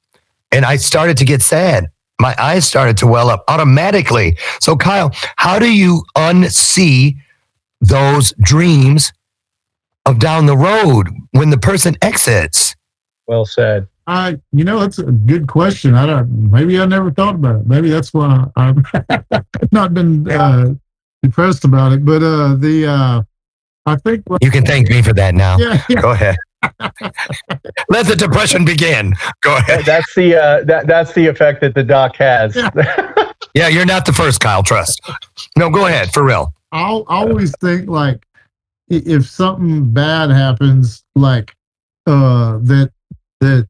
[0.50, 1.90] And I started to get sad.
[2.22, 4.38] My eyes started to well up automatically.
[4.60, 7.16] So, Kyle, how do you unsee
[7.80, 9.12] those dreams
[10.06, 12.76] of down the road when the person exits?
[13.26, 13.88] Well said.
[14.06, 15.94] I, you know, that's a good question.
[15.94, 16.50] I don't.
[16.52, 17.66] Maybe I never thought about it.
[17.66, 18.76] Maybe that's why I've
[19.72, 20.74] not been uh,
[21.24, 22.04] depressed about it.
[22.04, 23.22] But uh, the, uh,
[23.86, 24.22] I think.
[24.40, 25.58] You can thank me for that now.
[25.58, 26.00] Yeah, yeah.
[26.00, 26.36] Go ahead.
[27.88, 29.14] Let the depression begin.
[29.42, 29.84] Go ahead.
[29.84, 32.56] That's the uh, that that's the effect that the doc has.
[33.54, 34.62] Yeah, you're not the first, Kyle.
[34.62, 35.00] Trust.
[35.56, 36.12] No, go ahead.
[36.12, 36.54] For real.
[36.72, 38.24] I'll always think like
[38.88, 41.54] if something bad happens, like
[42.06, 42.90] uh, that
[43.40, 43.68] that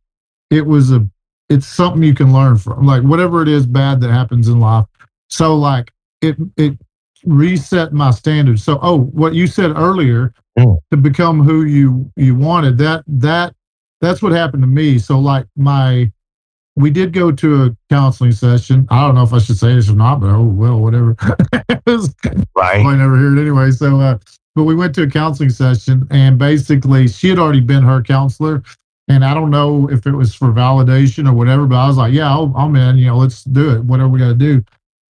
[0.50, 1.07] it was a
[1.48, 2.87] it's something you can learn from.
[2.87, 4.87] Like whatever it is bad that happens in life.
[5.28, 6.78] So like it it
[7.24, 8.62] reset my standards.
[8.62, 10.76] So oh, what you said earlier Mm.
[10.90, 13.54] to become who you you wanted that that
[14.02, 14.98] that's what happened to me.
[14.98, 16.12] So like my
[16.76, 18.86] we did go to a counseling session.
[18.90, 21.16] I don't know if I should say this or not, but oh well, whatever.
[21.86, 22.14] Was-
[22.54, 22.84] Right.
[22.84, 23.70] I never hear it anyway.
[23.70, 24.18] So, uh,
[24.54, 28.62] but we went to a counseling session, and basically, she had already been her counselor.
[29.08, 32.12] And I don't know if it was for validation or whatever, but I was like,
[32.12, 32.98] yeah, I'll, I'm in.
[32.98, 33.84] You know, let's do it.
[33.84, 34.64] Whatever we got to do.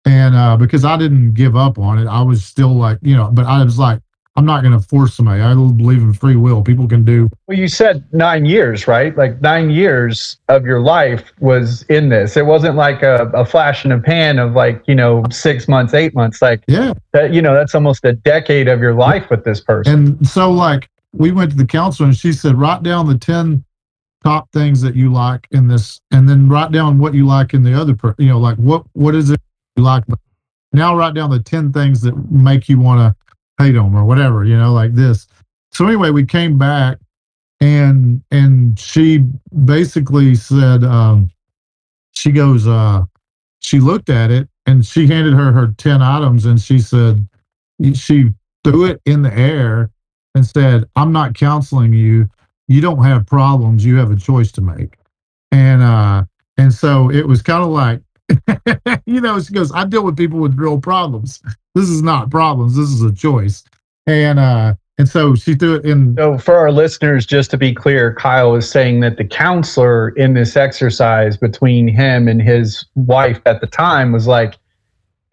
[0.06, 3.28] And uh, because I didn't give up on it, I was still like, you know,
[3.30, 4.00] but I was like,
[4.34, 5.42] I'm not going to force somebody.
[5.42, 6.62] I believe in free will.
[6.62, 7.28] People can do.
[7.46, 9.14] Well, you said nine years, right?
[9.16, 12.36] Like nine years of your life was in this.
[12.38, 15.92] It wasn't like a, a flash in a pan of like, you know, six months,
[15.92, 16.40] eight months.
[16.40, 16.94] Like Yeah.
[17.12, 19.92] that, you know, that's almost a decade of your life with this person.
[19.92, 23.62] And so, like, we went to the counselor, and she said, write down the ten
[24.24, 27.62] top things that you like in this, and then write down what you like in
[27.62, 27.94] the other.
[27.94, 29.40] Per- you know, like what what is it
[29.76, 30.04] you like?
[30.72, 33.14] Now write down the ten things that make you want to
[33.58, 34.44] them or whatever.
[34.44, 35.26] You know, like this.
[35.72, 36.98] So anyway, we came back,
[37.60, 39.24] and and she
[39.64, 41.30] basically said, um,
[42.12, 43.02] she goes, uh,
[43.60, 47.26] she looked at it, and she handed her her ten items, and she said,
[47.94, 48.30] she
[48.64, 49.90] threw it in the air
[50.34, 52.28] and said, I'm not counseling you.
[52.68, 53.84] You don't have problems.
[53.84, 54.96] You have a choice to make.
[55.50, 56.24] And uh
[56.56, 58.00] and so it was kind of like
[59.06, 61.42] you know, she goes, I deal with people with real problems.
[61.74, 62.76] This is not problems.
[62.76, 63.64] This is a choice.
[64.06, 66.14] And uh And so she threw it in.
[66.16, 70.34] So, for our listeners, just to be clear, Kyle is saying that the counselor in
[70.34, 74.58] this exercise between him and his wife at the time was like,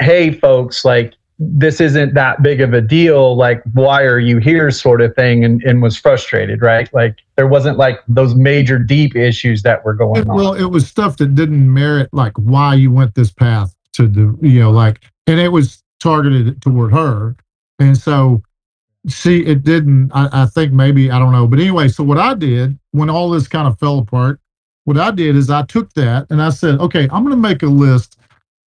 [0.01, 3.35] hey, folks, like, this isn't that big of a deal.
[3.37, 6.93] Like, why are you here, sort of thing, and, and was frustrated, right?
[6.93, 10.35] Like, there wasn't like those major deep issues that were going It- on.
[10.35, 14.37] well, it was stuff that didn't merit like why you went this path to the,
[14.41, 17.35] you know, like, and it was targeted toward her.
[17.79, 18.43] And so
[19.07, 21.47] see, it didn't, I, I think maybe, I don't know.
[21.47, 24.41] But anyway, so what I did when all this kind of fell apart,
[24.83, 27.63] what I did is I took that and I said, okay, I'm going to make
[27.63, 28.17] a list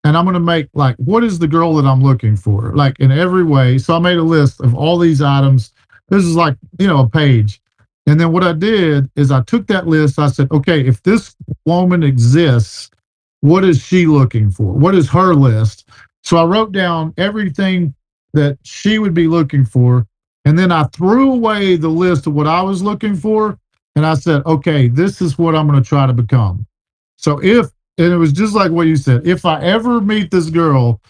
[0.04, 2.76] and I'm going to make like, what is the girl that I'm looking for?
[2.76, 3.78] Like in every way.
[3.78, 5.74] So I made a list of all these items.
[6.08, 7.62] This is like, you know, a page.
[8.08, 10.18] And then what I did is I took that list.
[10.18, 11.36] I said, okay, if this
[11.66, 12.90] woman exists,
[13.42, 14.74] what is she looking for?
[14.74, 15.88] What is her list?
[16.24, 17.94] So I wrote down everything
[18.34, 20.08] that she would be looking for.
[20.46, 23.60] And then I threw away the list of what I was looking for.
[23.96, 26.66] And I said, okay, this is what I'm going to try to become.
[27.18, 27.68] So if,
[28.00, 31.02] and it was just like what you said, if I ever meet this girl,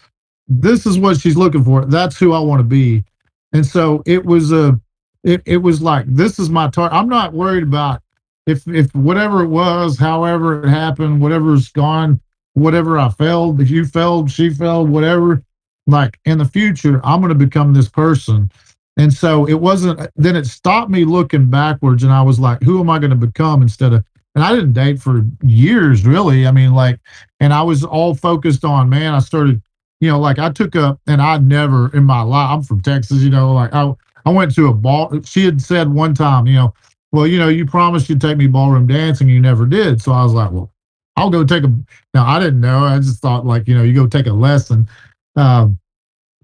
[0.48, 1.86] this is what she's looking for.
[1.86, 3.06] That's who I want to be.
[3.54, 4.80] And so it was a,
[5.24, 6.98] it, it was like, this is my target.
[6.98, 8.02] I'm not worried about
[8.48, 12.20] if, if whatever it was, however it happened, whatever's gone,
[12.54, 15.44] whatever I failed, if you failed, she failed, whatever,
[15.86, 18.52] like in the future, I'm going to become this person.
[18.98, 22.80] And so it wasn't, then it stopped me looking backwards and I was like, who
[22.80, 24.04] am I going to become instead of,
[24.36, 26.48] and I didn't date for years really.
[26.48, 27.00] I mean, like,
[27.40, 29.62] and I was all focused on, man, I started,
[30.00, 33.22] you know, like I took up, and I never in my life, I'm from Texas,
[33.22, 33.94] you know, like I,
[34.26, 35.22] I went to a ball.
[35.24, 36.74] She had said one time, you know,
[37.12, 39.28] well, you know, you promised you'd take me ballroom dancing.
[39.28, 40.02] You never did.
[40.02, 40.72] So I was like, well,
[41.16, 41.74] I'll go take a,
[42.14, 42.80] now I didn't know.
[42.80, 44.88] I just thought like, you know, you go take a lesson.
[45.36, 45.80] Um,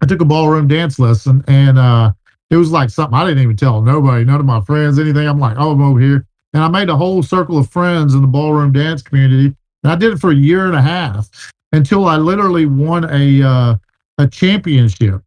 [0.02, 2.14] I took a ballroom dance lesson and, uh,
[2.50, 5.28] it was like something I didn't even tell nobody, none of my friends, anything.
[5.28, 6.28] I'm like, oh, I'm over here.
[6.56, 9.54] And I made a whole circle of friends in the ballroom dance community.
[9.84, 11.30] And I did it for a year and a half
[11.74, 13.76] until I literally won a, uh,
[14.20, 15.22] a championship.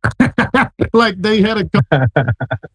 [0.94, 1.70] like they had a,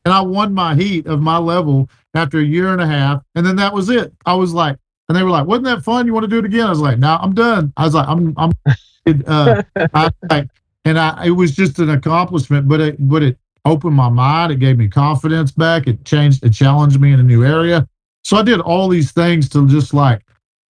[0.05, 3.23] and I won my heat of my level after a year and a half.
[3.33, 4.13] And then that was it.
[4.27, 4.77] I was like,
[5.09, 6.05] and they were like, wasn't that fun?
[6.05, 6.67] You want to do it again?
[6.67, 7.73] I was like, no, I'm done.
[7.75, 8.51] I was like, I'm, I'm,
[9.07, 9.63] it, uh,
[9.95, 10.51] I, like,
[10.85, 13.35] and I, it was just an accomplishment, but it, but it
[13.65, 14.51] opened my mind.
[14.51, 15.87] It gave me confidence back.
[15.87, 17.87] It changed, it challenged me in a new area.
[18.23, 20.21] So I did all these things to just like,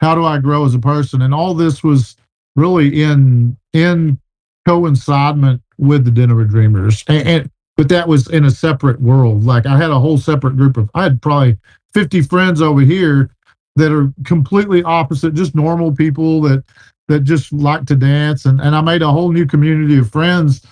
[0.02, 1.22] how do I grow as a person?
[1.22, 2.16] And all this was
[2.56, 4.20] really in, in
[4.68, 7.04] coincidement with the Dinner with Dreamers.
[7.08, 9.44] And, and, but that was in a separate world.
[9.44, 11.58] Like I had a whole separate group of, I had probably
[11.94, 13.30] 50 friends over here
[13.76, 16.64] that are completely opposite, just normal people that,
[17.08, 18.46] that just like to dance.
[18.46, 20.66] And, and I made a whole new community of friends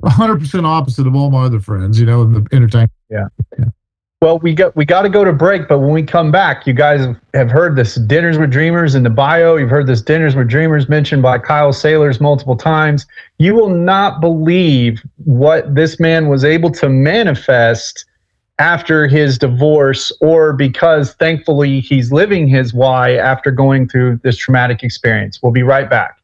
[0.00, 2.92] 100% opposite of all my other friends, you know, in the entertainment.
[4.22, 6.72] Well, we got we got to go to break, but when we come back, you
[6.72, 7.04] guys
[7.34, 9.56] have- heard this dinners with dreamers in the bio.
[9.56, 13.04] You've heard this dinners with dreamers mentioned by Kyle Saylors multiple times.
[13.38, 18.04] You will not believe what this man was able to manifest
[18.60, 24.84] after his divorce, or because thankfully he's living his why after going through this traumatic
[24.84, 25.42] experience.
[25.42, 26.20] We'll be right back.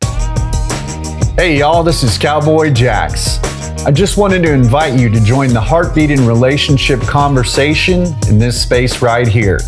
[1.37, 3.41] Hey, y'all, this is Cowboy Jax.
[3.87, 8.61] I just wanted to invite you to join the Heartbeat and Relationship conversation in this
[8.61, 9.61] space right here.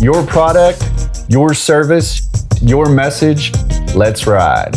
[0.00, 0.86] Your product,
[1.28, 3.52] your service, your message.
[3.94, 4.76] Let's ride.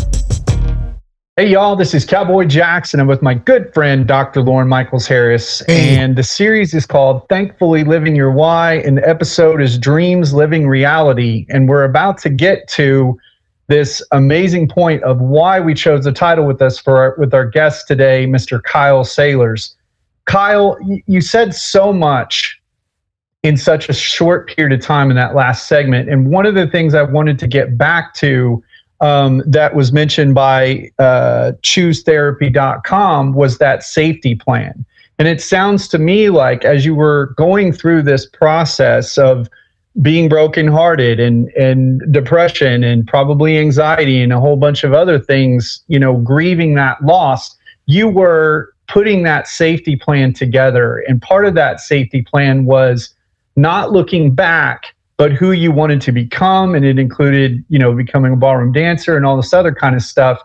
[1.36, 3.00] Hey, y'all, this is Cowboy Jackson.
[3.00, 4.42] I'm with my good friend, Dr.
[4.42, 5.62] Lauren Michaels Harris.
[5.68, 5.96] Hey.
[5.96, 8.76] And the series is called Thankfully Living Your Why.
[8.78, 11.46] And the episode is Dreams Living Reality.
[11.50, 13.20] And we're about to get to
[13.68, 17.46] this amazing point of why we chose the title with us for our, with our
[17.46, 18.62] guest today, Mr.
[18.64, 19.76] Kyle Saylors.
[20.26, 22.60] Kyle, you said so much
[23.44, 26.10] in such a short period of time in that last segment.
[26.10, 28.64] And one of the things I wanted to get back to
[29.00, 34.86] um, that was mentioned by uh, choosetherapy.com was that safety plan.
[35.20, 39.50] And it sounds to me like as you were going through this process of
[40.02, 45.84] being brokenhearted and, and depression and probably anxiety and a whole bunch of other things,
[45.88, 47.56] you know, grieving that loss,
[47.88, 51.00] you were putting that safety plan together.
[51.08, 53.14] And part of that safety plan was
[53.56, 56.76] not looking back, but who you wanted to become.
[56.76, 60.04] And it included, you know, becoming a ballroom dancer and all this other kind of
[60.04, 60.42] stuff.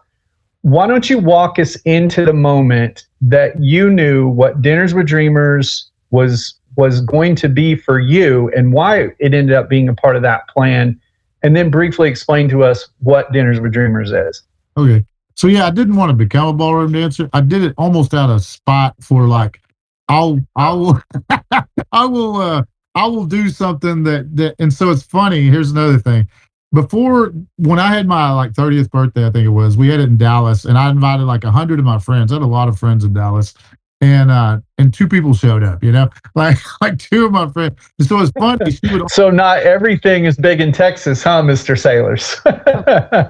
[0.62, 5.90] Why don't you walk us into the moment that you knew what Dinners with Dreamers
[6.10, 10.16] was was going to be for you and why it ended up being a part
[10.16, 11.00] of that plan?
[11.42, 14.42] And then briefly explain to us what Dinners with Dreamers is.
[14.76, 15.04] Okay.
[15.34, 17.28] So yeah, I didn't want to become a ballroom dancer.
[17.32, 19.60] I did it almost out of spot for like
[20.08, 21.00] I'll I will
[21.92, 22.64] I will uh
[22.94, 25.48] I will do something that that and so it's funny.
[25.48, 26.28] Here's another thing.
[26.72, 30.04] Before when I had my like 30th birthday, I think it was, we had it
[30.04, 32.32] in Dallas and I invited like a hundred of my friends.
[32.32, 33.54] I had a lot of friends in Dallas.
[34.02, 37.76] And uh and two people showed up, you know, like like two of my friends.
[37.98, 38.72] And so it's funny.
[38.72, 41.76] She would So not everything is big in Texas, huh, Mr.
[41.76, 42.42] Saylors?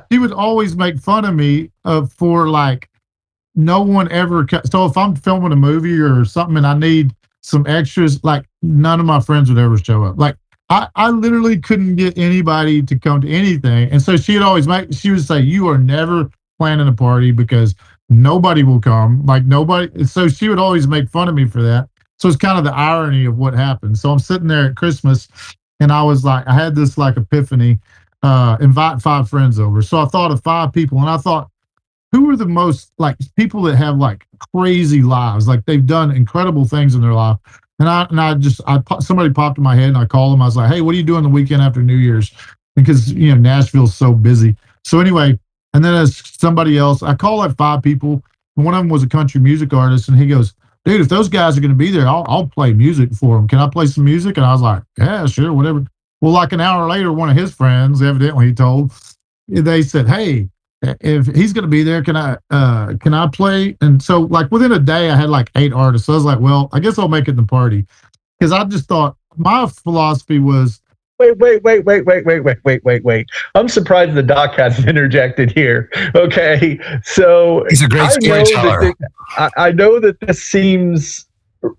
[0.10, 2.88] he would always make fun of me uh, for like
[3.54, 7.14] no one ever ca- so if i'm filming a movie or something and i need
[7.42, 10.36] some extras like none of my friends would ever show up like
[10.70, 14.92] i i literally couldn't get anybody to come to anything and so she'd always make
[14.92, 17.74] she would say you are never planning a party because
[18.20, 21.88] nobody will come like nobody so she would always make fun of me for that
[22.18, 25.28] so it's kind of the irony of what happened so i'm sitting there at christmas
[25.80, 27.78] and i was like i had this like epiphany
[28.22, 29.82] uh, invite five friends over.
[29.82, 31.50] So I thought of five people, and I thought,
[32.12, 36.64] who are the most like people that have like crazy lives, like they've done incredible
[36.64, 37.38] things in their life.
[37.78, 40.42] And I and I just I somebody popped in my head, and I called them.
[40.42, 42.32] I was like, hey, what are you doing the weekend after New Year's?
[42.76, 44.56] Because you know Nashville's so busy.
[44.84, 45.38] So anyway,
[45.74, 48.22] and then as somebody else, I called like five people.
[48.54, 50.54] One of them was a country music artist, and he goes,
[50.84, 53.48] dude, if those guys are going to be there, I'll, I'll play music for them.
[53.48, 54.36] Can I play some music?
[54.36, 55.84] And I was like, yeah, sure, whatever.
[56.20, 58.92] Well, like an hour later, one of his friends, evidently he told,
[59.48, 60.48] they said, "Hey,
[60.82, 64.50] if he's going to be there, can I uh can I play?" And so, like
[64.50, 66.06] within a day, I had like eight artists.
[66.06, 67.86] So I was like, "Well, I guess I'll make it the party,"
[68.38, 70.80] because I just thought my philosophy was,
[71.18, 73.26] wait, wait, wait, wait, wait, wait, wait, wait, wait, wait.
[73.54, 75.90] I'm surprised the doc hasn't interjected here.
[76.14, 78.94] Okay, so He's a great I know that storyteller.
[79.36, 81.26] I, I know that this seems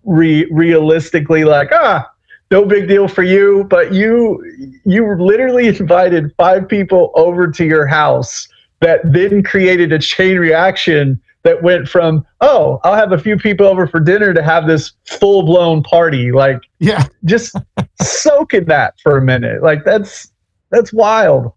[0.04, 2.10] re- realistically like ah
[2.52, 4.44] no big deal for you but you
[4.86, 8.48] you literally invited five people over to your house
[8.80, 13.66] that then created a chain reaction that went from oh i'll have a few people
[13.66, 17.56] over for dinner to have this full-blown party like "Yeah, just
[18.02, 20.32] soak in that for a minute like that's
[20.72, 21.54] that's wild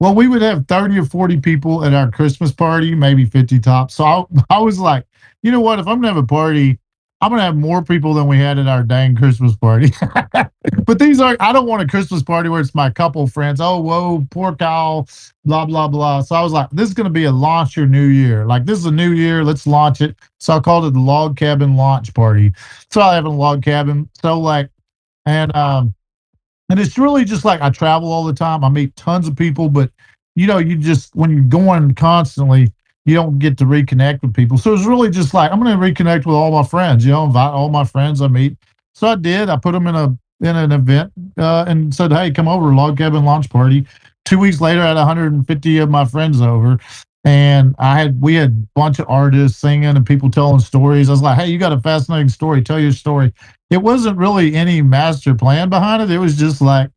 [0.00, 3.94] well, we would have thirty or forty people at our Christmas party, maybe fifty tops."
[3.94, 5.06] So I, I was like,
[5.42, 5.78] you know what?
[5.78, 6.78] If I'm to have a party,
[7.20, 9.92] I'm to have more people than we had at our dang Christmas party.
[10.86, 13.60] but these are, I don't want a Christmas party where it's my couple friends.
[13.60, 15.08] Oh, whoa, poor Kyle,
[15.44, 16.20] blah, blah, blah.
[16.22, 18.46] So I was like, this is going to be a launch your new year.
[18.46, 19.44] Like, this is a new year.
[19.44, 20.16] Let's launch it.
[20.38, 22.52] So I called it the log cabin launch party.
[22.90, 24.08] So I have a log cabin.
[24.22, 24.70] So, like,
[25.26, 25.94] and, um,
[26.70, 28.64] and it's really just like I travel all the time.
[28.64, 29.90] I meet tons of people, but
[30.34, 32.72] you know, you just when you're going constantly,
[33.04, 34.58] you don't get to reconnect with people.
[34.58, 37.04] So it's really just like I'm going to reconnect with all my friends.
[37.04, 38.56] You know, invite all my friends I meet.
[38.94, 39.48] So I did.
[39.48, 42.98] I put them in a in an event uh, and said, "Hey, come over, log
[42.98, 43.86] cabin launch party."
[44.24, 46.78] Two weeks later, I had 150 of my friends over,
[47.24, 51.08] and I had we had a bunch of artists singing and people telling stories.
[51.08, 52.62] I was like, "Hey, you got a fascinating story.
[52.62, 53.32] Tell your story."
[53.70, 56.10] It wasn't really any master plan behind it.
[56.10, 56.90] It was just like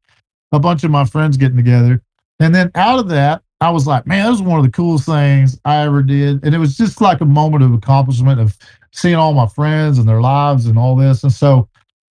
[0.52, 2.02] a bunch of my friends getting together.
[2.40, 5.06] And then out of that, I was like, man, that was one of the coolest
[5.06, 6.44] things I ever did.
[6.44, 8.56] And it was just like a moment of accomplishment of
[8.92, 11.24] seeing all my friends and their lives and all this.
[11.24, 11.68] And so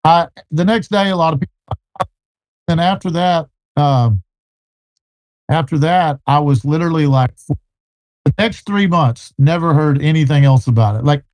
[0.04, 1.52] I the next day a lot of people
[2.68, 4.22] and after that, um
[5.48, 7.32] after that, I was literally like
[8.24, 11.04] the next three months, never heard anything else about it.
[11.04, 11.24] Like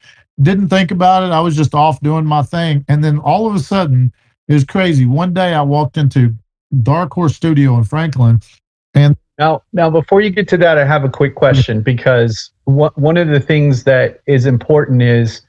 [0.41, 1.33] didn't think about it.
[1.33, 2.85] I was just off doing my thing.
[2.89, 4.13] And then all of a sudden,
[4.49, 5.05] it was crazy.
[5.05, 6.35] One day I walked into
[6.83, 8.41] Dark Horse Studio in Franklin.
[8.95, 12.93] And now, now before you get to that, I have a quick question because one
[12.95, 15.43] one of the things that is important is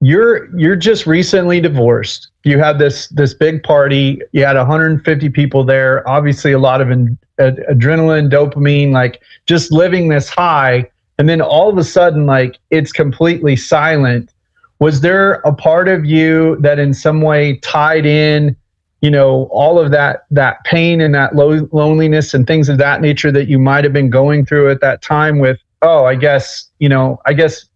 [0.00, 2.28] you're you're just recently divorced.
[2.44, 4.20] You had this this big party.
[4.32, 6.08] You had 150 people there.
[6.08, 10.88] Obviously, a lot of ad- ad- adrenaline, dopamine, like just living this high.
[11.18, 14.32] And then all of a sudden, like it's completely silent.
[14.78, 18.56] Was there a part of you that in some way tied in?
[19.00, 23.00] you know all of that that pain and that lo- loneliness and things of that
[23.00, 26.68] nature that you might have been going through at that time with oh i guess
[26.78, 27.66] you know i guess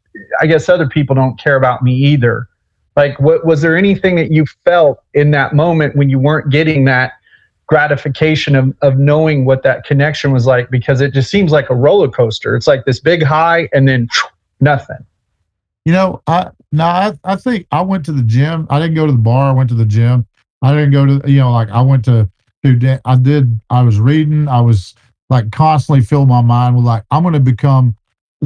[0.40, 2.48] i guess other people don't care about me either
[2.96, 6.84] like what was there anything that you felt in that moment when you weren't getting
[6.84, 7.12] that
[7.66, 11.74] gratification of, of knowing what that connection was like because it just seems like a
[11.74, 14.08] roller coaster it's like this big high and then
[14.60, 14.98] nothing
[15.84, 18.66] You know, I no, I, I think I went to the gym.
[18.70, 19.50] I didn't go to the bar.
[19.50, 20.26] I went to the gym.
[20.62, 22.30] I didn't go to you know like I went to
[22.62, 22.98] do.
[23.04, 23.60] I did.
[23.68, 24.48] I was reading.
[24.48, 24.94] I was
[25.28, 27.96] like constantly fill my mind with like I'm going to become.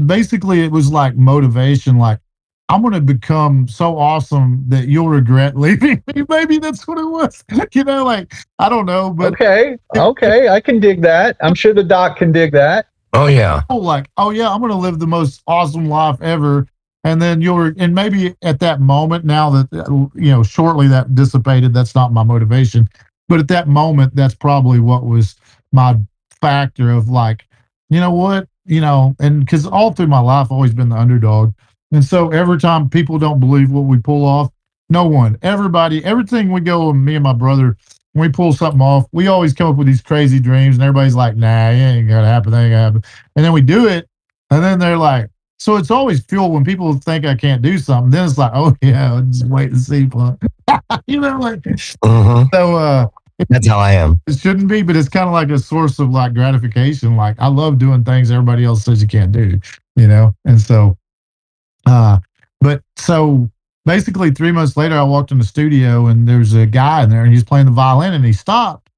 [0.05, 1.97] Basically, it was like motivation.
[1.99, 2.21] Like
[2.69, 6.25] I'm going to become so awesome that you'll regret leaving me.
[6.29, 7.45] Maybe that's what it was.
[7.73, 11.75] You know, like I don't know, but okay okay i can dig that i'm sure
[11.75, 13.63] the doc can dig that Oh yeah.
[13.71, 16.67] oh, like, oh yeah, I'm gonna live the most awesome life ever.
[17.05, 21.15] and then you're and maybe at that moment now that uh, you know shortly that
[21.15, 22.89] dissipated that's not my motivation
[23.29, 25.37] but at that moment that's probably what was
[25.73, 25.97] my
[26.41, 27.47] factor of like
[27.91, 30.97] you know what you know and because all through my life i've always been the
[30.97, 31.53] underdog
[31.93, 34.51] and so every time people don't believe what we pull off
[34.91, 37.77] no one everybody everything we go and me and my brother
[38.13, 41.15] when we pull something off we always come up with these crazy dreams and everybody's
[41.15, 43.03] like nah it ain't gonna happen that ain't gonna happen
[43.37, 44.09] and then we do it
[44.51, 48.11] and then they're like so it's always fuel when people think I can't do something.
[48.11, 50.01] Then it's like, oh yeah, just wait and see.
[51.07, 52.49] you know, like Mhm.
[52.53, 52.77] so.
[52.77, 53.07] uh
[53.49, 54.21] That's how I am.
[54.27, 57.17] It shouldn't be, but it's kind of like a source of like gratification.
[57.17, 59.61] Like I love doing things everybody else says you can't do.
[59.95, 60.97] You know, and so,
[61.87, 62.19] uh,
[62.61, 63.51] but so
[63.85, 67.25] basically three months later, I walked in the studio and there's a guy in there
[67.25, 68.91] and he's playing the violin and he stopped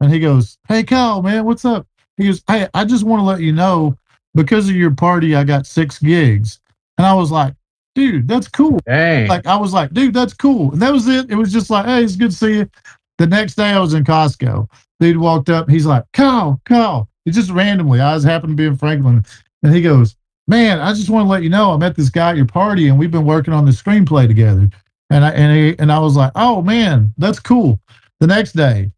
[0.00, 1.86] and he goes, "Hey, Kyle, man, what's up?"
[2.16, 3.96] He goes, "Hey, I just want to let you know."
[4.36, 6.60] because of your party, I got six gigs.
[6.98, 7.54] And I was like,
[7.94, 8.78] dude, that's cool.
[8.86, 9.28] Dang.
[9.28, 10.72] Like, I was like, dude, that's cool.
[10.72, 11.30] And that was it.
[11.30, 12.70] It was just like, hey, it's good to see you.
[13.18, 14.68] The next day I was in Costco.
[15.00, 15.68] Dude walked up.
[15.68, 17.08] He's like, Kyle, Kyle.
[17.24, 18.00] It just randomly.
[18.00, 19.24] I just happened to be in Franklin.
[19.62, 22.30] And he goes, man, I just want to let you know I met this guy
[22.30, 24.68] at your party and we've been working on the screenplay together.
[25.10, 27.80] And I, and, he, and I was like, oh man, that's cool.
[28.20, 28.90] The next day,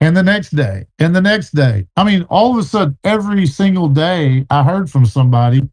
[0.00, 1.86] and the next day and the next day.
[1.96, 5.68] I mean, all of a sudden, every single day I heard from somebody,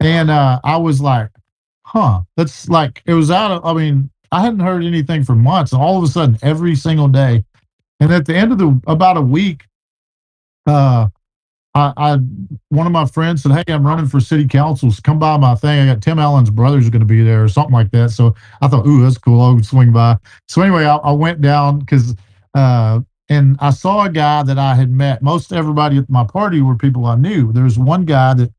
[0.00, 1.30] and uh, I was like,
[1.84, 5.72] huh, that's like, it was out of, I mean, I hadn't heard anything for months,
[5.72, 7.44] and all of a sudden, every single day.
[8.00, 9.66] And at the end of the, about a week,
[10.66, 11.08] uh,
[11.74, 12.18] I, I
[12.68, 14.90] one of my friends said, "Hey, I'm running for city council.
[14.90, 15.88] So come by my thing.
[15.88, 18.68] I got Tim Allen's brother's going to be there, or something like that." So I
[18.68, 19.40] thought, "Ooh, that's cool.
[19.40, 20.18] I'll swing by."
[20.48, 22.14] So anyway, I, I went down because
[22.54, 25.22] uh, and I saw a guy that I had met.
[25.22, 27.52] Most everybody at my party were people I knew.
[27.52, 28.52] There was one guy that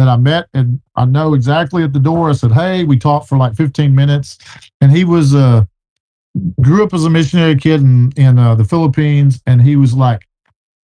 [0.00, 2.30] that I met, and I know exactly at the door.
[2.30, 4.38] I said, "Hey," we talked for like 15 minutes,
[4.80, 5.64] and he was uh
[6.60, 10.26] grew up as a missionary kid in in uh, the Philippines, and he was like.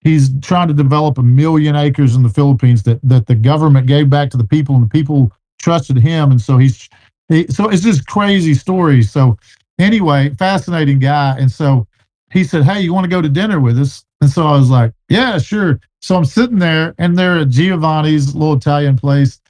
[0.01, 4.11] He's trying to develop a million acres in the Philippines that, that the government gave
[4.11, 6.31] back to the people, and the people trusted him.
[6.31, 6.91] And so he's
[7.31, 9.11] he, so it's just crazy stories.
[9.11, 9.39] So
[9.79, 11.37] anyway, fascinating guy.
[11.39, 11.87] And so
[12.33, 14.05] he said, Hey, you want to go to dinner with us?
[14.21, 15.81] And so I was like, Yeah, sure.
[16.05, 19.41] So I'm sitting there and they're at Giovanni's little Italian place.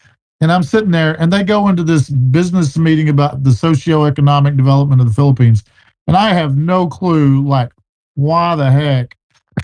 [0.40, 5.00] And I'm sitting there and they go into this business meeting about the socioeconomic development
[5.00, 5.64] of the Philippines.
[6.06, 7.72] And I have no clue, like,
[8.14, 9.16] why the heck?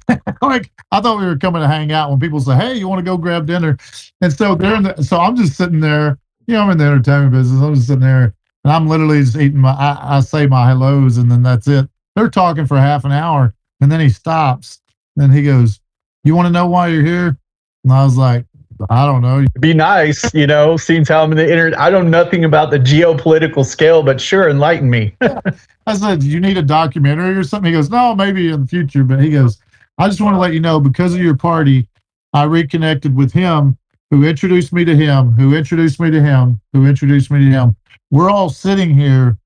[0.42, 2.98] like, I thought we were coming to hang out when people say, Hey, you want
[2.98, 3.76] to go grab dinner?
[4.20, 6.18] And so they're in the, so I'm just sitting there,
[6.48, 7.62] you know, I'm in the entertainment business.
[7.62, 8.34] I'm just sitting there
[8.64, 11.88] and I'm literally just eating my, I, I say my hellos and then that's it
[12.16, 14.80] they're talking for half an hour and then he stops
[15.16, 15.80] and he goes
[16.24, 17.36] you want to know why you're here
[17.84, 18.44] and i was like
[18.88, 21.78] i don't know be nice, you know, seems how I'm in the internet.
[21.78, 25.14] I know nothing about the geopolitical scale, but sure, enlighten me.
[25.86, 29.04] i said you need a documentary or something he goes no maybe in the future
[29.04, 29.58] but he goes
[29.98, 31.86] i just want to let you know because of your party
[32.32, 33.76] i reconnected with him
[34.10, 37.76] who introduced me to him who introduced me to him who introduced me to him
[38.10, 39.38] we're all sitting here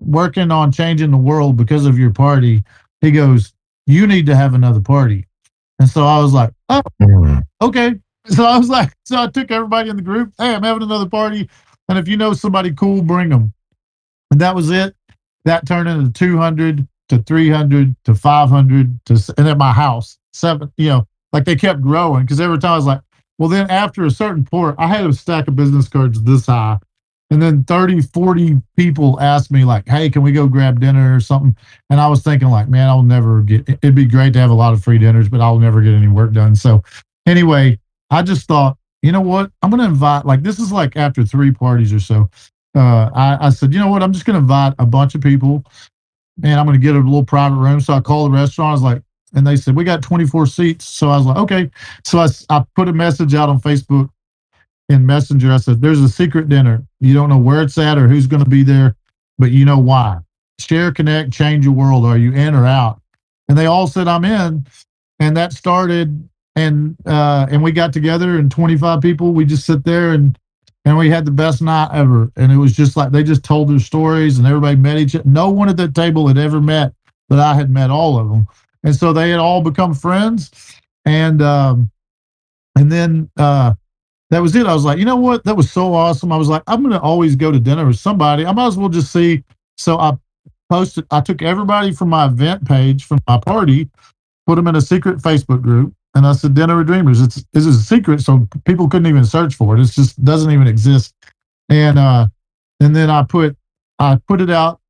[0.00, 2.64] working on changing the world because of your party.
[3.00, 3.52] He goes,
[3.86, 5.26] You need to have another party.
[5.80, 7.42] And so I was like, Oh, Mm.
[7.62, 7.96] okay.
[8.26, 11.08] So I was like, So I took everybody in the group, Hey, I'm having another
[11.08, 11.48] party.
[11.88, 13.52] And if you know somebody cool, bring them.
[14.30, 14.94] And that was it.
[15.46, 20.88] That turned into 200 to 300 to 500 to, and at my house, seven, you
[20.90, 23.00] know, like they kept growing because every time I was like,
[23.38, 26.78] well, then after a certain point, I had a stack of business cards this high
[27.30, 31.20] and then 30 40 people asked me like hey can we go grab dinner or
[31.20, 31.56] something?
[31.88, 34.54] And i was thinking like man i'll never get it'd be great to have a
[34.54, 36.56] lot of free dinners but i'll never get any work done.
[36.56, 36.82] So
[37.26, 37.78] anyway
[38.10, 39.50] i just thought you know what?
[39.62, 42.28] I'm gonna invite like this is like after three parties or so
[42.74, 44.02] uh, I, I said you know what?
[44.02, 45.64] I'm just gonna invite a bunch of people
[46.42, 47.80] and i'm gonna get a little private room.
[47.80, 49.02] So i called the restaurant i was like
[49.34, 50.86] and they said we got 24 seats.
[50.86, 51.70] So i was like okay.
[52.04, 54.10] So i, I put a message out on facebook
[54.90, 55.52] in Messenger.
[55.52, 56.84] I said, There's a secret dinner.
[56.98, 58.96] You don't know where it's at or who's going to be there,
[59.38, 60.18] but you know why.
[60.58, 62.04] Share, connect, change your world.
[62.04, 63.00] Are you in or out?
[63.48, 64.66] And they all said, I'm in.
[65.20, 69.32] And that started, and uh, and we got together, and 25 people.
[69.32, 70.36] We just sit there and
[70.84, 72.32] and we had the best night ever.
[72.36, 75.28] And it was just like they just told their stories, and everybody met each other.
[75.28, 76.94] No one at that table had ever met,
[77.28, 78.46] but I had met all of them,
[78.82, 80.50] and so they had all become friends.
[81.04, 81.90] And um,
[82.76, 83.74] and then uh,
[84.30, 84.66] that was it.
[84.66, 85.44] I was like, you know what?
[85.44, 86.32] That was so awesome.
[86.32, 88.46] I was like, I'm going to always go to dinner with somebody.
[88.46, 89.44] I might as well just see.
[89.76, 90.16] So I
[90.70, 93.88] posted, I took everybody from my event page from my party,
[94.46, 95.94] put them in a secret Facebook group.
[96.14, 97.20] And I said, Dinner with Dreamers.
[97.20, 98.20] It's, it's a secret.
[98.20, 99.80] So people couldn't even search for it.
[99.80, 101.14] It just doesn't even exist.
[101.68, 102.26] And, uh,
[102.80, 103.56] and then I put
[103.98, 104.80] I put it out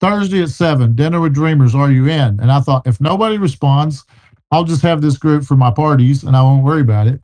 [0.00, 0.94] Thursday at seven.
[0.94, 1.74] Dinner with Dreamers.
[1.74, 2.38] Are you in?
[2.40, 4.04] And I thought if nobody responds,
[4.50, 7.20] I'll just have this group for my parties, and I won't worry about it.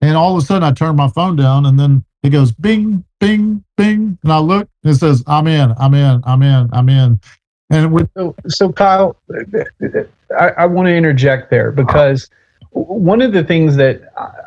[0.00, 3.04] And all of a sudden, I turn my phone down, and then it goes bing,
[3.20, 6.88] bing, bing, and I look, and it says, "I'm in, I'm in, I'm in, I'm
[6.88, 7.20] in."
[7.70, 9.16] And with So, so Kyle,
[10.38, 12.30] I, I want to interject there because
[12.70, 14.02] one of the things that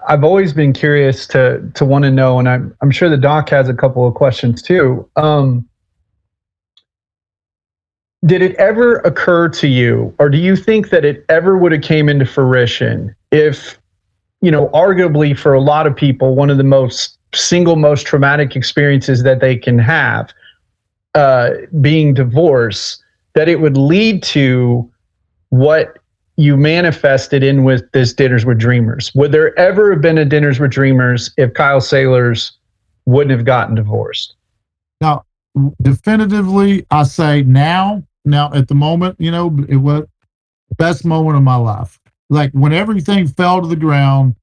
[0.07, 3.49] I've always been curious to to want to know, and I'm I'm sure the doc
[3.49, 5.09] has a couple of questions too.
[5.15, 5.67] Um,
[8.25, 11.81] did it ever occur to you, or do you think that it ever would have
[11.81, 13.79] came into fruition if,
[14.41, 18.55] you know, arguably for a lot of people, one of the most single most traumatic
[18.55, 20.33] experiences that they can have,
[21.15, 23.01] uh, being divorce,
[23.35, 24.89] that it would lead to
[25.49, 25.97] what
[26.37, 29.11] you manifested in with this Dinners with Dreamers.
[29.15, 32.51] Would there ever have been a Dinners with Dreamers if Kyle Saylors
[33.05, 34.35] wouldn't have gotten divorced?
[35.01, 35.25] now,
[35.81, 40.05] definitively, I say now, now at the moment, you know, it was
[40.77, 41.99] best moment of my life.
[42.31, 44.35] Like when everything fell to the ground,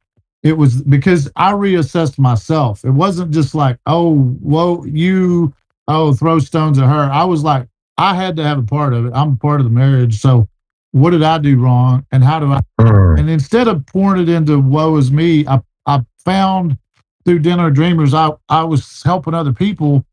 [0.42, 2.84] it was because I reassessed myself.
[2.84, 5.52] It wasn't just like, oh, whoa, you,
[5.88, 7.10] oh, throw stones at her.
[7.10, 7.66] I was like,
[7.96, 9.12] I had to have a part of it.
[9.14, 10.20] I'm part of the marriage.
[10.20, 10.46] So
[10.92, 12.06] what did I do wrong?
[12.12, 13.18] And how do I Mm.
[13.18, 16.78] and instead of pouring it into woe is me, I I found
[17.24, 20.04] through Dinner Dreamers, I I was helping other people,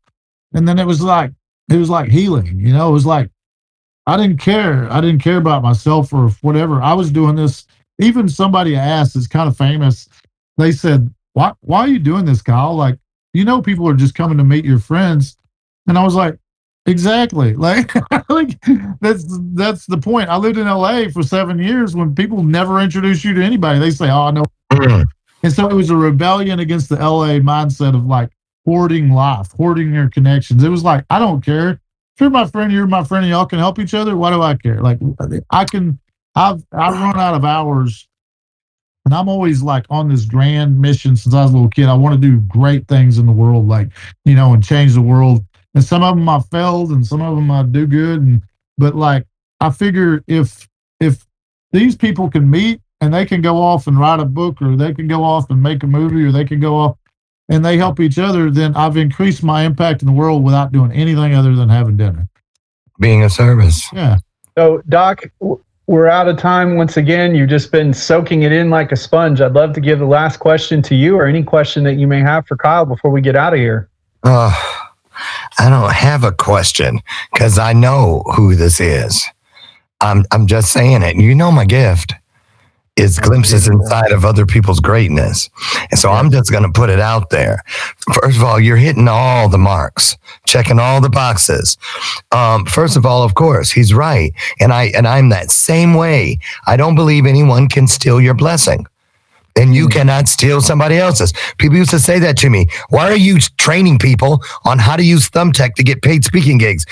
[0.52, 1.32] and then it was like
[1.70, 2.58] it was like healing.
[2.58, 3.30] You know, it was like
[4.06, 4.90] I didn't care.
[4.92, 6.80] I didn't care about myself or whatever.
[6.82, 7.66] I was doing this.
[7.98, 10.08] Even somebody asked, is kind of famous.
[10.58, 12.74] They said, "Why why are you doing this, Kyle?
[12.74, 12.98] Like
[13.32, 15.36] you know, people are just coming to meet your friends,"
[15.86, 16.38] and I was like.
[16.88, 17.52] Exactly.
[17.56, 17.90] Like,
[18.28, 18.60] like
[19.00, 20.28] that's that's the point.
[20.28, 23.80] I lived in LA for seven years when people never introduce you to anybody.
[23.80, 25.04] They say, "Oh, no." Mm.
[25.42, 28.30] And so it was a rebellion against the LA mindset of like
[28.64, 30.64] hoarding life, hoarding your connections.
[30.64, 31.80] It was like, I don't care.
[32.16, 34.16] If you're my friend, you're my friend, and y'all can help each other.
[34.16, 34.80] Why do I care?
[34.80, 34.98] Like,
[35.50, 35.98] I can.
[36.34, 38.08] I've I've run out of hours,
[39.04, 41.86] and I'm always like on this grand mission since I was a little kid.
[41.88, 43.90] I want to do great things in the world, like
[44.24, 45.44] you know, and change the world.
[45.74, 48.22] And some of them I failed, and some of them I do good.
[48.22, 48.42] And
[48.78, 49.26] but like
[49.60, 50.66] I figure if
[51.00, 51.26] if
[51.72, 54.94] these people can meet and they can go off and write a book, or they
[54.94, 56.96] can go off and make a movie, or they can go off
[57.48, 60.92] and they help each other, then I've increased my impact in the world without doing
[60.92, 62.28] anything other than having dinner.
[62.98, 63.86] Being a service.
[63.92, 64.18] Yeah.
[64.56, 65.22] So, Doc,
[65.86, 67.34] we're out of time once again.
[67.34, 69.40] You've just been soaking it in like a sponge.
[69.40, 72.20] I'd love to give the last question to you or any question that you may
[72.20, 73.88] have for Kyle before we get out of here.
[74.24, 74.52] Uh,
[75.58, 77.00] I don't have a question
[77.32, 79.24] because I know who this is.
[80.00, 81.16] I'm I'm just saying it.
[81.16, 82.12] You know my gift
[82.96, 85.50] is glimpses inside of other people's greatness.
[85.90, 87.62] And so I'm just gonna put it out there.
[88.22, 90.16] First of all, you're hitting all the marks,
[90.46, 91.76] checking all the boxes.
[92.32, 94.32] Um, first of all, of course, he's right.
[94.60, 96.38] And I and I'm that same way.
[96.66, 98.86] I don't believe anyone can steal your blessing.
[99.58, 101.32] And you cannot steal somebody else's.
[101.56, 102.66] People used to say that to me.
[102.90, 106.84] Why are you training people on how to use Thumbtack to get paid speaking gigs?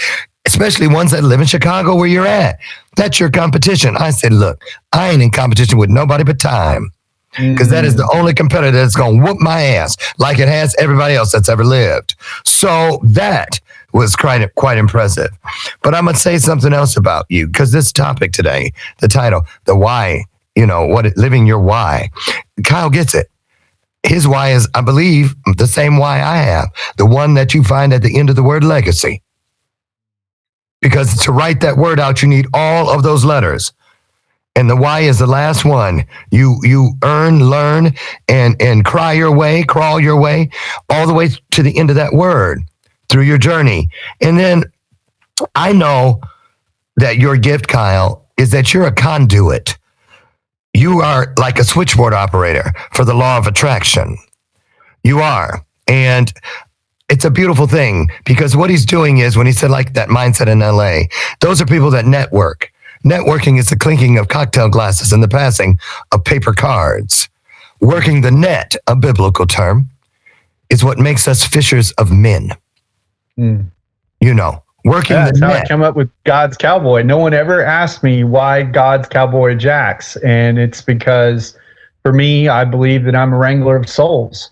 [0.47, 2.59] Especially ones that live in Chicago where you're at.
[2.97, 3.97] That's your competition.
[3.97, 6.91] I said, look, I ain't in competition with nobody but time.
[7.37, 10.77] Because that is the only competitor that's going to whoop my ass like it has
[10.79, 12.15] everybody else that's ever lived.
[12.45, 13.59] So that
[13.93, 15.31] was quite, quite impressive.
[15.83, 19.43] But I'm going to say something else about you because this topic today, the title,
[19.65, 22.11] the why, you know, what living your why.
[22.65, 23.29] Kyle gets it.
[24.05, 26.69] His why is, I believe, the same why I have,
[26.99, 29.23] the one that you find at the end of the word legacy.
[30.85, 33.73] Because to write that word out, you need all of those letters.
[34.55, 36.05] And the why is the last one.
[36.31, 37.95] You you earn, learn,
[38.29, 40.51] and and cry your way, crawl your way,
[40.89, 42.63] all the way to the end of that word
[43.09, 43.89] through your journey.
[44.21, 44.63] And then
[45.57, 46.21] I know
[46.97, 49.77] that your gift, Kyle, is that you're a conduit
[50.75, 54.19] you are like a switchboard operator for the law of attraction.
[55.05, 55.65] You are.
[55.87, 56.33] And
[57.09, 60.47] it's a beautiful thing because what he's doing is when he said like that mindset
[60.49, 61.03] in LA,
[61.41, 62.73] those are people that network.
[63.05, 65.79] Networking is the clinking of cocktail glasses and the passing
[66.13, 67.29] of paper cards.
[67.81, 69.91] Working the net, a biblical term,
[70.71, 72.51] is what makes us fishers of men.
[73.39, 73.67] Mm.
[74.21, 75.69] You know, working Yeah, the how I net.
[75.69, 77.03] come up with God's Cowboy.
[77.03, 81.59] No one ever asked me why God's Cowboy Jax, and it's because
[82.03, 84.51] for me, I believe that I'm a wrangler of souls.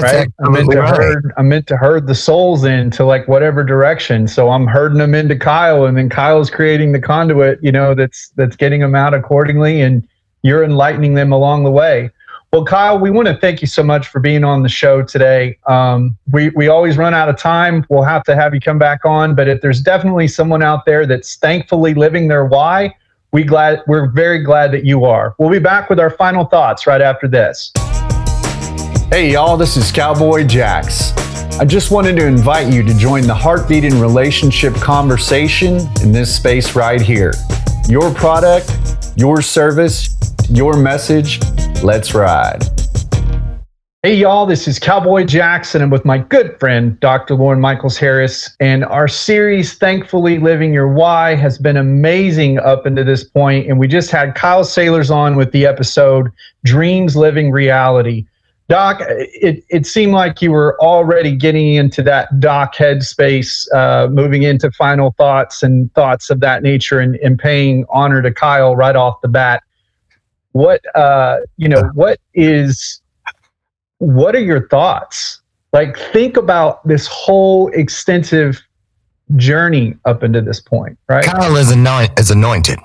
[0.00, 0.28] That's right?
[0.40, 0.96] I'm meant to right.
[0.96, 1.32] herd.
[1.36, 4.28] I'm meant to herd the souls into like whatever direction.
[4.28, 7.58] So I'm herding them into Kyle, and then Kyle's creating the conduit.
[7.62, 10.06] You know, that's that's getting them out accordingly, and
[10.42, 12.10] you're enlightening them along the way.
[12.52, 15.58] Well, Kyle, we want to thank you so much for being on the show today.
[15.66, 17.84] Um, we, we always run out of time.
[17.90, 19.34] We'll have to have you come back on.
[19.34, 22.94] But if there's definitely someone out there that's thankfully living their why,
[23.32, 25.34] we glad we're very glad that you are.
[25.38, 27.72] We'll be back with our final thoughts right after this.
[29.04, 31.12] Hey, y'all, this is Cowboy Jax.
[31.58, 36.34] I just wanted to invite you to join the Heartbeat and Relationship conversation in this
[36.34, 37.32] space right here.
[37.88, 38.70] Your product,
[39.16, 40.16] your service,
[40.50, 41.40] your message.
[41.82, 42.64] Let's ride.
[44.06, 45.82] Hey, y'all, this is Cowboy Jackson.
[45.82, 47.34] and with my good friend, Dr.
[47.34, 48.54] Lauren Michaels Harris.
[48.60, 53.66] And our series, Thankfully Living Your Why, has been amazing up into this point.
[53.66, 56.30] And we just had Kyle Saylors on with the episode
[56.64, 58.26] Dreams Living Reality.
[58.68, 64.42] Doc, it, it seemed like you were already getting into that doc headspace, uh, moving
[64.42, 68.96] into final thoughts and thoughts of that nature and, and paying honor to Kyle right
[68.96, 69.62] off the bat.
[70.50, 73.00] What, uh, you know, what is,
[73.98, 75.42] what are your thoughts?
[75.72, 78.60] Like, think about this whole extensive
[79.36, 81.24] journey up into this point, right?
[81.24, 82.80] Kyle is, anoint- is anointed.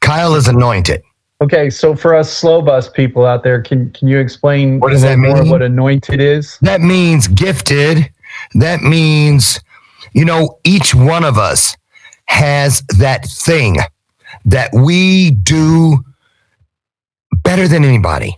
[0.00, 1.02] Kyle is anointed.
[1.42, 5.02] Okay, so for us slow bus people out there, can can you explain What does
[5.02, 5.50] that more mean?
[5.50, 6.58] what anointed is?
[6.60, 8.10] That means gifted.
[8.54, 9.58] That means,
[10.12, 11.76] you know, each one of us
[12.26, 13.78] has that thing
[14.44, 16.04] that we do
[17.42, 18.36] better than anybody,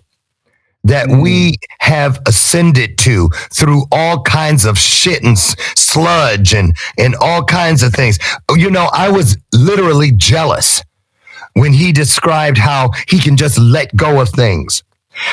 [0.85, 1.55] that we hmm.
[1.81, 7.93] have ascended to through all kinds of shit and sludge and, and all kinds of
[7.93, 8.19] things.
[8.51, 10.83] You know, I was literally jealous
[11.55, 14.83] when he described how he can just let go of things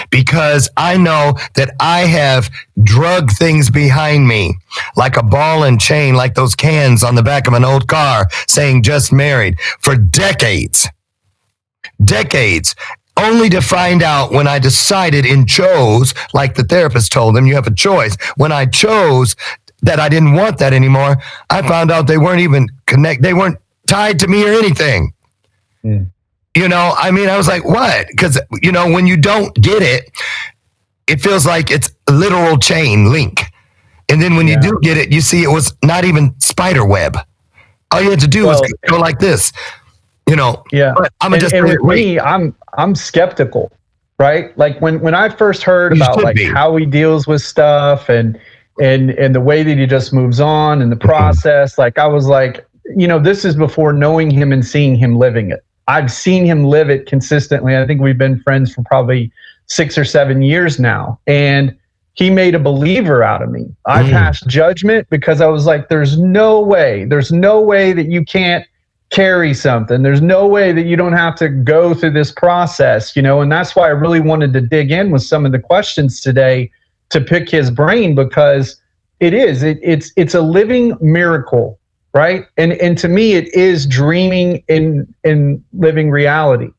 [0.09, 2.49] because I know that I have
[2.83, 4.55] drug things behind me,
[4.95, 8.27] like a ball and chain, like those cans on the back of an old car
[8.47, 10.87] saying just married for decades.
[12.03, 12.75] Decades.
[13.17, 17.55] Only to find out when I decided and chose, like the therapist told them, you
[17.55, 18.15] have a choice.
[18.37, 19.35] When I chose
[19.81, 21.17] that I didn't want that anymore,
[21.49, 23.21] I found out they weren't even connect.
[23.21, 23.57] They weren't
[23.87, 25.13] tied to me or anything.
[25.83, 28.07] You know, I mean, I was like, what?
[28.07, 30.09] Because, you know, when you don't get it,
[31.07, 33.43] it feels like it's literal chain link.
[34.09, 34.55] And then when Yeah.
[34.55, 37.17] you do get it, you see it was not even spider web.
[37.91, 39.51] All you had to do Well- was go like this,
[40.27, 40.63] you know.
[40.71, 40.93] Yeah.
[40.95, 43.71] But I'm and, just and with wait, me, I'm I'm skeptical,
[44.19, 44.55] right?
[44.57, 46.45] Like when when I first heard You about like be.
[46.45, 48.37] how he deals with stuff and
[48.81, 51.07] and and the way that he just moves on and the Mm-hmm.
[51.07, 52.65] process, like I was like,
[52.95, 55.63] you know, this is before knowing him and seeing him living it.
[55.89, 57.75] I've seen him live it consistently.
[57.75, 59.31] I think we've been friends for probably
[59.65, 61.75] six or seven years now, and
[62.13, 63.65] he made a believer out of me.
[63.87, 64.11] I Mm.
[64.11, 68.65] passed judgment because I was like, there's no way, there's no way that you can't
[69.09, 70.03] carry something.
[70.03, 73.51] There's no way that you don't have to go through this process, you know, and
[73.51, 76.69] that's why I really wanted to dig in with some of the questions today
[77.09, 78.79] to pick his brain because
[79.19, 81.78] it is it, it's it's a living miracle,
[82.13, 82.45] right?
[82.57, 86.69] And and to me it is dreaming in in living reality.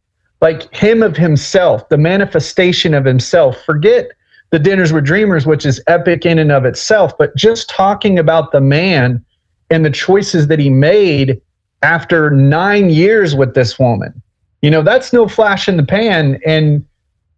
[0.40, 3.62] Like him of himself, the manifestation of himself.
[3.64, 4.10] Forget
[4.50, 8.50] the dinners with dreamers which is epic in and of itself, but just talking about
[8.52, 9.24] the man
[9.70, 11.40] and the choices that he made
[11.82, 14.20] after nine years with this woman.
[14.62, 16.84] You know, that's no flash in the pan, and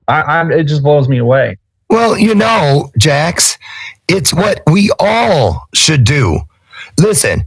[0.08, 1.58] I, I it just blows me away.
[1.88, 3.58] Well, you know, Jax,
[4.08, 6.40] it's what we all should do.
[6.98, 7.44] Listen,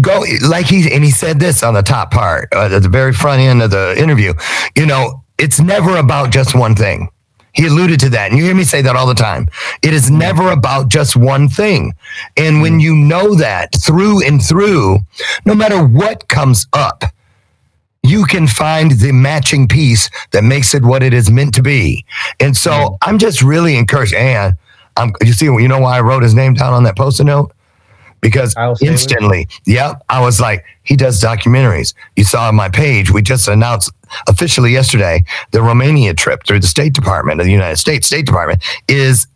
[0.00, 3.12] go like he and he said this on the top part uh, at the very
[3.12, 4.32] front end of the interview.
[4.76, 7.08] You know, it's never about just one thing.
[7.52, 9.48] He alluded to that, and you hear me say that all the time.
[9.82, 11.94] It is never about just one thing.
[12.36, 14.98] And when you know that through and through,
[15.44, 17.02] no matter what comes up,
[18.02, 22.04] you can find the matching piece that makes it what it is meant to be.
[22.38, 24.14] And so I'm just really encouraged.
[24.14, 24.54] And
[24.96, 27.52] I'm, you see, you know why I wrote his name down on that post-it note?
[28.20, 31.94] Because instantly, yep, I was like, he does documentaries.
[32.16, 33.90] You saw on my page, we just announced
[34.28, 38.62] officially yesterday the Romania trip through the State Department of the United States State Department
[38.88, 39.26] is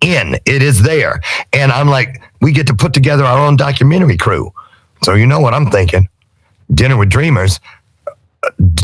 [0.00, 0.34] in.
[0.44, 1.20] It is there.
[1.52, 4.52] And I'm like, we get to put together our own documentary crew.
[5.02, 6.08] So you know what I'm thinking.
[6.72, 7.60] Dinner with Dreamers.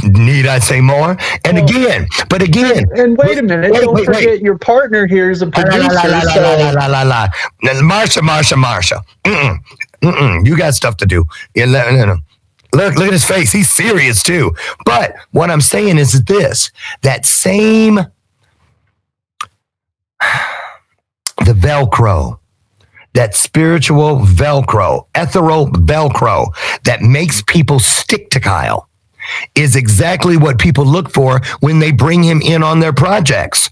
[0.04, 1.16] Need I say more?
[1.44, 4.16] And Well- again, but again, And wait a minute, Wait, don't wait, wait.
[4.16, 5.88] forget your partner here is a La, la, producer.
[5.94, 7.26] la, la, la, so la, la, la, la.
[7.62, 9.00] Now, Marsha, Marsha, Marsha.
[9.24, 9.58] Mm-mm,
[10.02, 10.46] mm-mm.
[10.46, 11.24] You got stuff to do.
[11.56, 12.16] No, no.
[12.74, 13.52] Look, look at his face.
[13.52, 14.54] He's serious too.
[14.86, 16.70] But what I'm saying is this:
[17.02, 17.96] that same,
[21.44, 22.38] the Velcro,
[23.14, 26.46] that spiritual Velcro, ethereal Velcro
[26.84, 28.88] that makes people stick to Kyle.
[29.54, 33.70] Is exactly what people look for when they bring him in on their projects.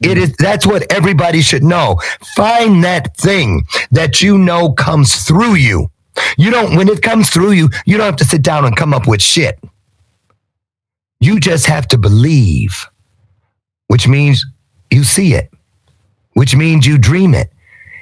[0.00, 2.00] It is that's what everybody should know.
[2.36, 5.90] Find that thing that you know comes through you.
[6.36, 8.92] You don't when it comes through you, you don't have to sit down and come
[8.92, 9.58] up with shit.
[11.20, 12.86] You just have to believe,
[13.86, 14.44] which means
[14.90, 15.50] you see it,
[16.34, 17.50] which means you dream it,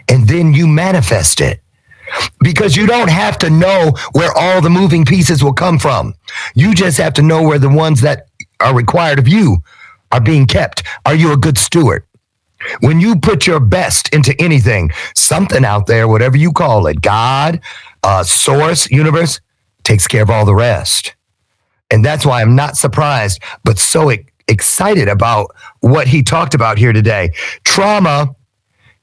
[0.08, 1.60] and then you manifest it.
[2.40, 6.14] Because you don't have to know where all the moving pieces will come from.
[6.54, 8.26] You just have to know where the ones that
[8.60, 9.58] are required of you
[10.12, 10.82] are being kept.
[11.06, 12.04] Are you a good steward?
[12.80, 17.60] When you put your best into anything, something out there, whatever you call it, God,
[18.02, 19.40] uh, source, universe,
[19.82, 21.14] takes care of all the rest.
[21.90, 24.12] And that's why I'm not surprised, but so
[24.46, 27.32] excited about what he talked about here today.
[27.64, 28.34] Trauma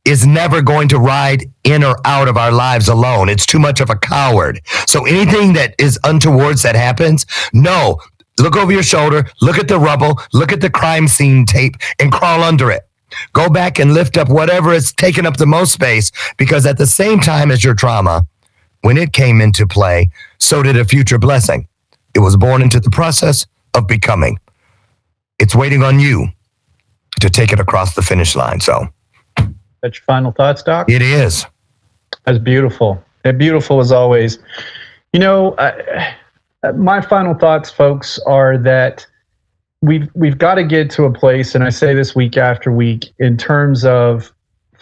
[0.08, 3.28] is never going to ride in or out of our lives alone.
[3.28, 4.62] It's too much of a coward.
[4.88, 7.99] So anything that is untowards that happens, no,
[8.39, 12.10] look over your shoulder, look at the rubble, look at the crime scene tape, and
[12.10, 12.88] crawl under it.
[13.34, 16.88] Go back and lift up whatever is taking up the most space because at the
[16.88, 18.26] same time as your trauma,
[18.84, 21.68] when it came into play, so did a future blessing.
[22.16, 24.39] It was born into the process of becoming.
[25.38, 26.30] It's waiting on you
[27.20, 28.62] to take it across the finish line.
[28.62, 28.88] So
[29.88, 30.90] That's your final thoughts, Doc?
[30.90, 31.46] it is.
[32.26, 33.02] That's beautiful.
[33.24, 34.38] And beautiful as always.
[35.14, 36.14] You know, I,
[36.76, 39.08] my final thoughts, folks, are that
[39.82, 43.14] we've we've got to get to a place, and I say this week after week,
[43.20, 44.34] in terms of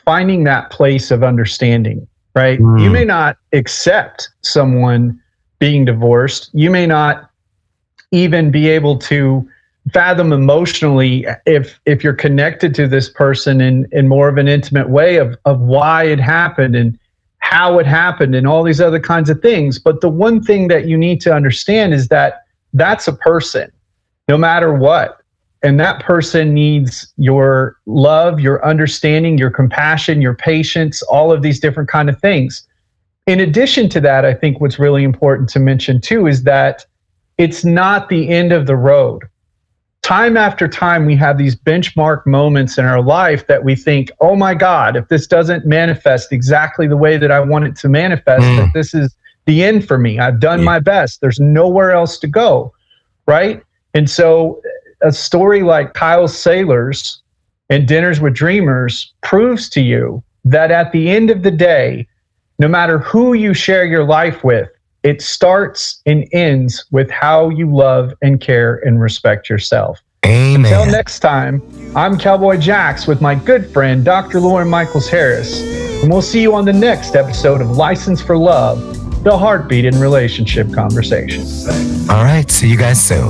[0.03, 2.08] finding that place of understanding.
[2.34, 2.60] Right?
[2.60, 2.82] Mm.
[2.82, 5.22] You may not accept someone
[5.60, 6.49] being divorced.
[6.51, 7.30] You may not
[8.10, 9.47] even be able to
[9.93, 14.89] fathom emotionally if if you're connected to this person in in more of an intimate
[14.89, 16.97] way of of why it happened and
[17.39, 19.77] how it happened and all these other kinds of things.
[19.77, 23.71] But the one thing that you need to understand is that that's a person
[24.27, 25.21] no matter what.
[25.61, 31.59] And that person needs your love your understanding your compassion your patience all of these
[31.59, 32.67] different kind of things.
[33.27, 36.86] In addition to that i think what's really important to mention too is that
[37.38, 39.23] it's not the end of the road
[40.06, 44.36] time after time we have these benchmark moments in our life that we think oh
[44.36, 48.43] my god if this doesn't manifest exactly the way that i want it to manifest
[48.43, 48.58] Mm.
[48.58, 50.66] that this is the end for me i've done Yeah.
[50.66, 52.72] my best there's nowhere else to go
[53.26, 53.64] right
[53.95, 54.62] and so
[55.01, 57.18] a story like kyle saylors
[57.72, 62.08] and dinners with dreamers proves to you that at the end of the day
[62.60, 64.70] no matter who you share your life with
[65.06, 70.01] it starts and ends with how you love and care and respect yourself.
[70.26, 70.66] Amen.
[70.66, 71.62] Until next time,
[71.95, 74.39] I'm Cowboy Jax with my good friend Dr.
[74.39, 75.62] Lauren Michaels Harris,
[76.01, 79.99] and we'll see you on the next episode of Licensed for Love, the heartbeat in
[79.99, 81.43] relationship conversation.
[82.10, 82.49] All right.
[82.49, 83.30] See you guys soon.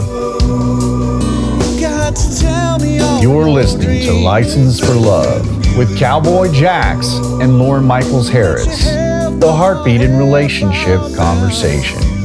[1.81, 5.45] Got to tell me all You're listening to Licensed for Love
[5.77, 8.87] with Cowboy Jax and Lauren Michaels Harris,
[9.39, 12.24] the heartbeat in relationship conversation.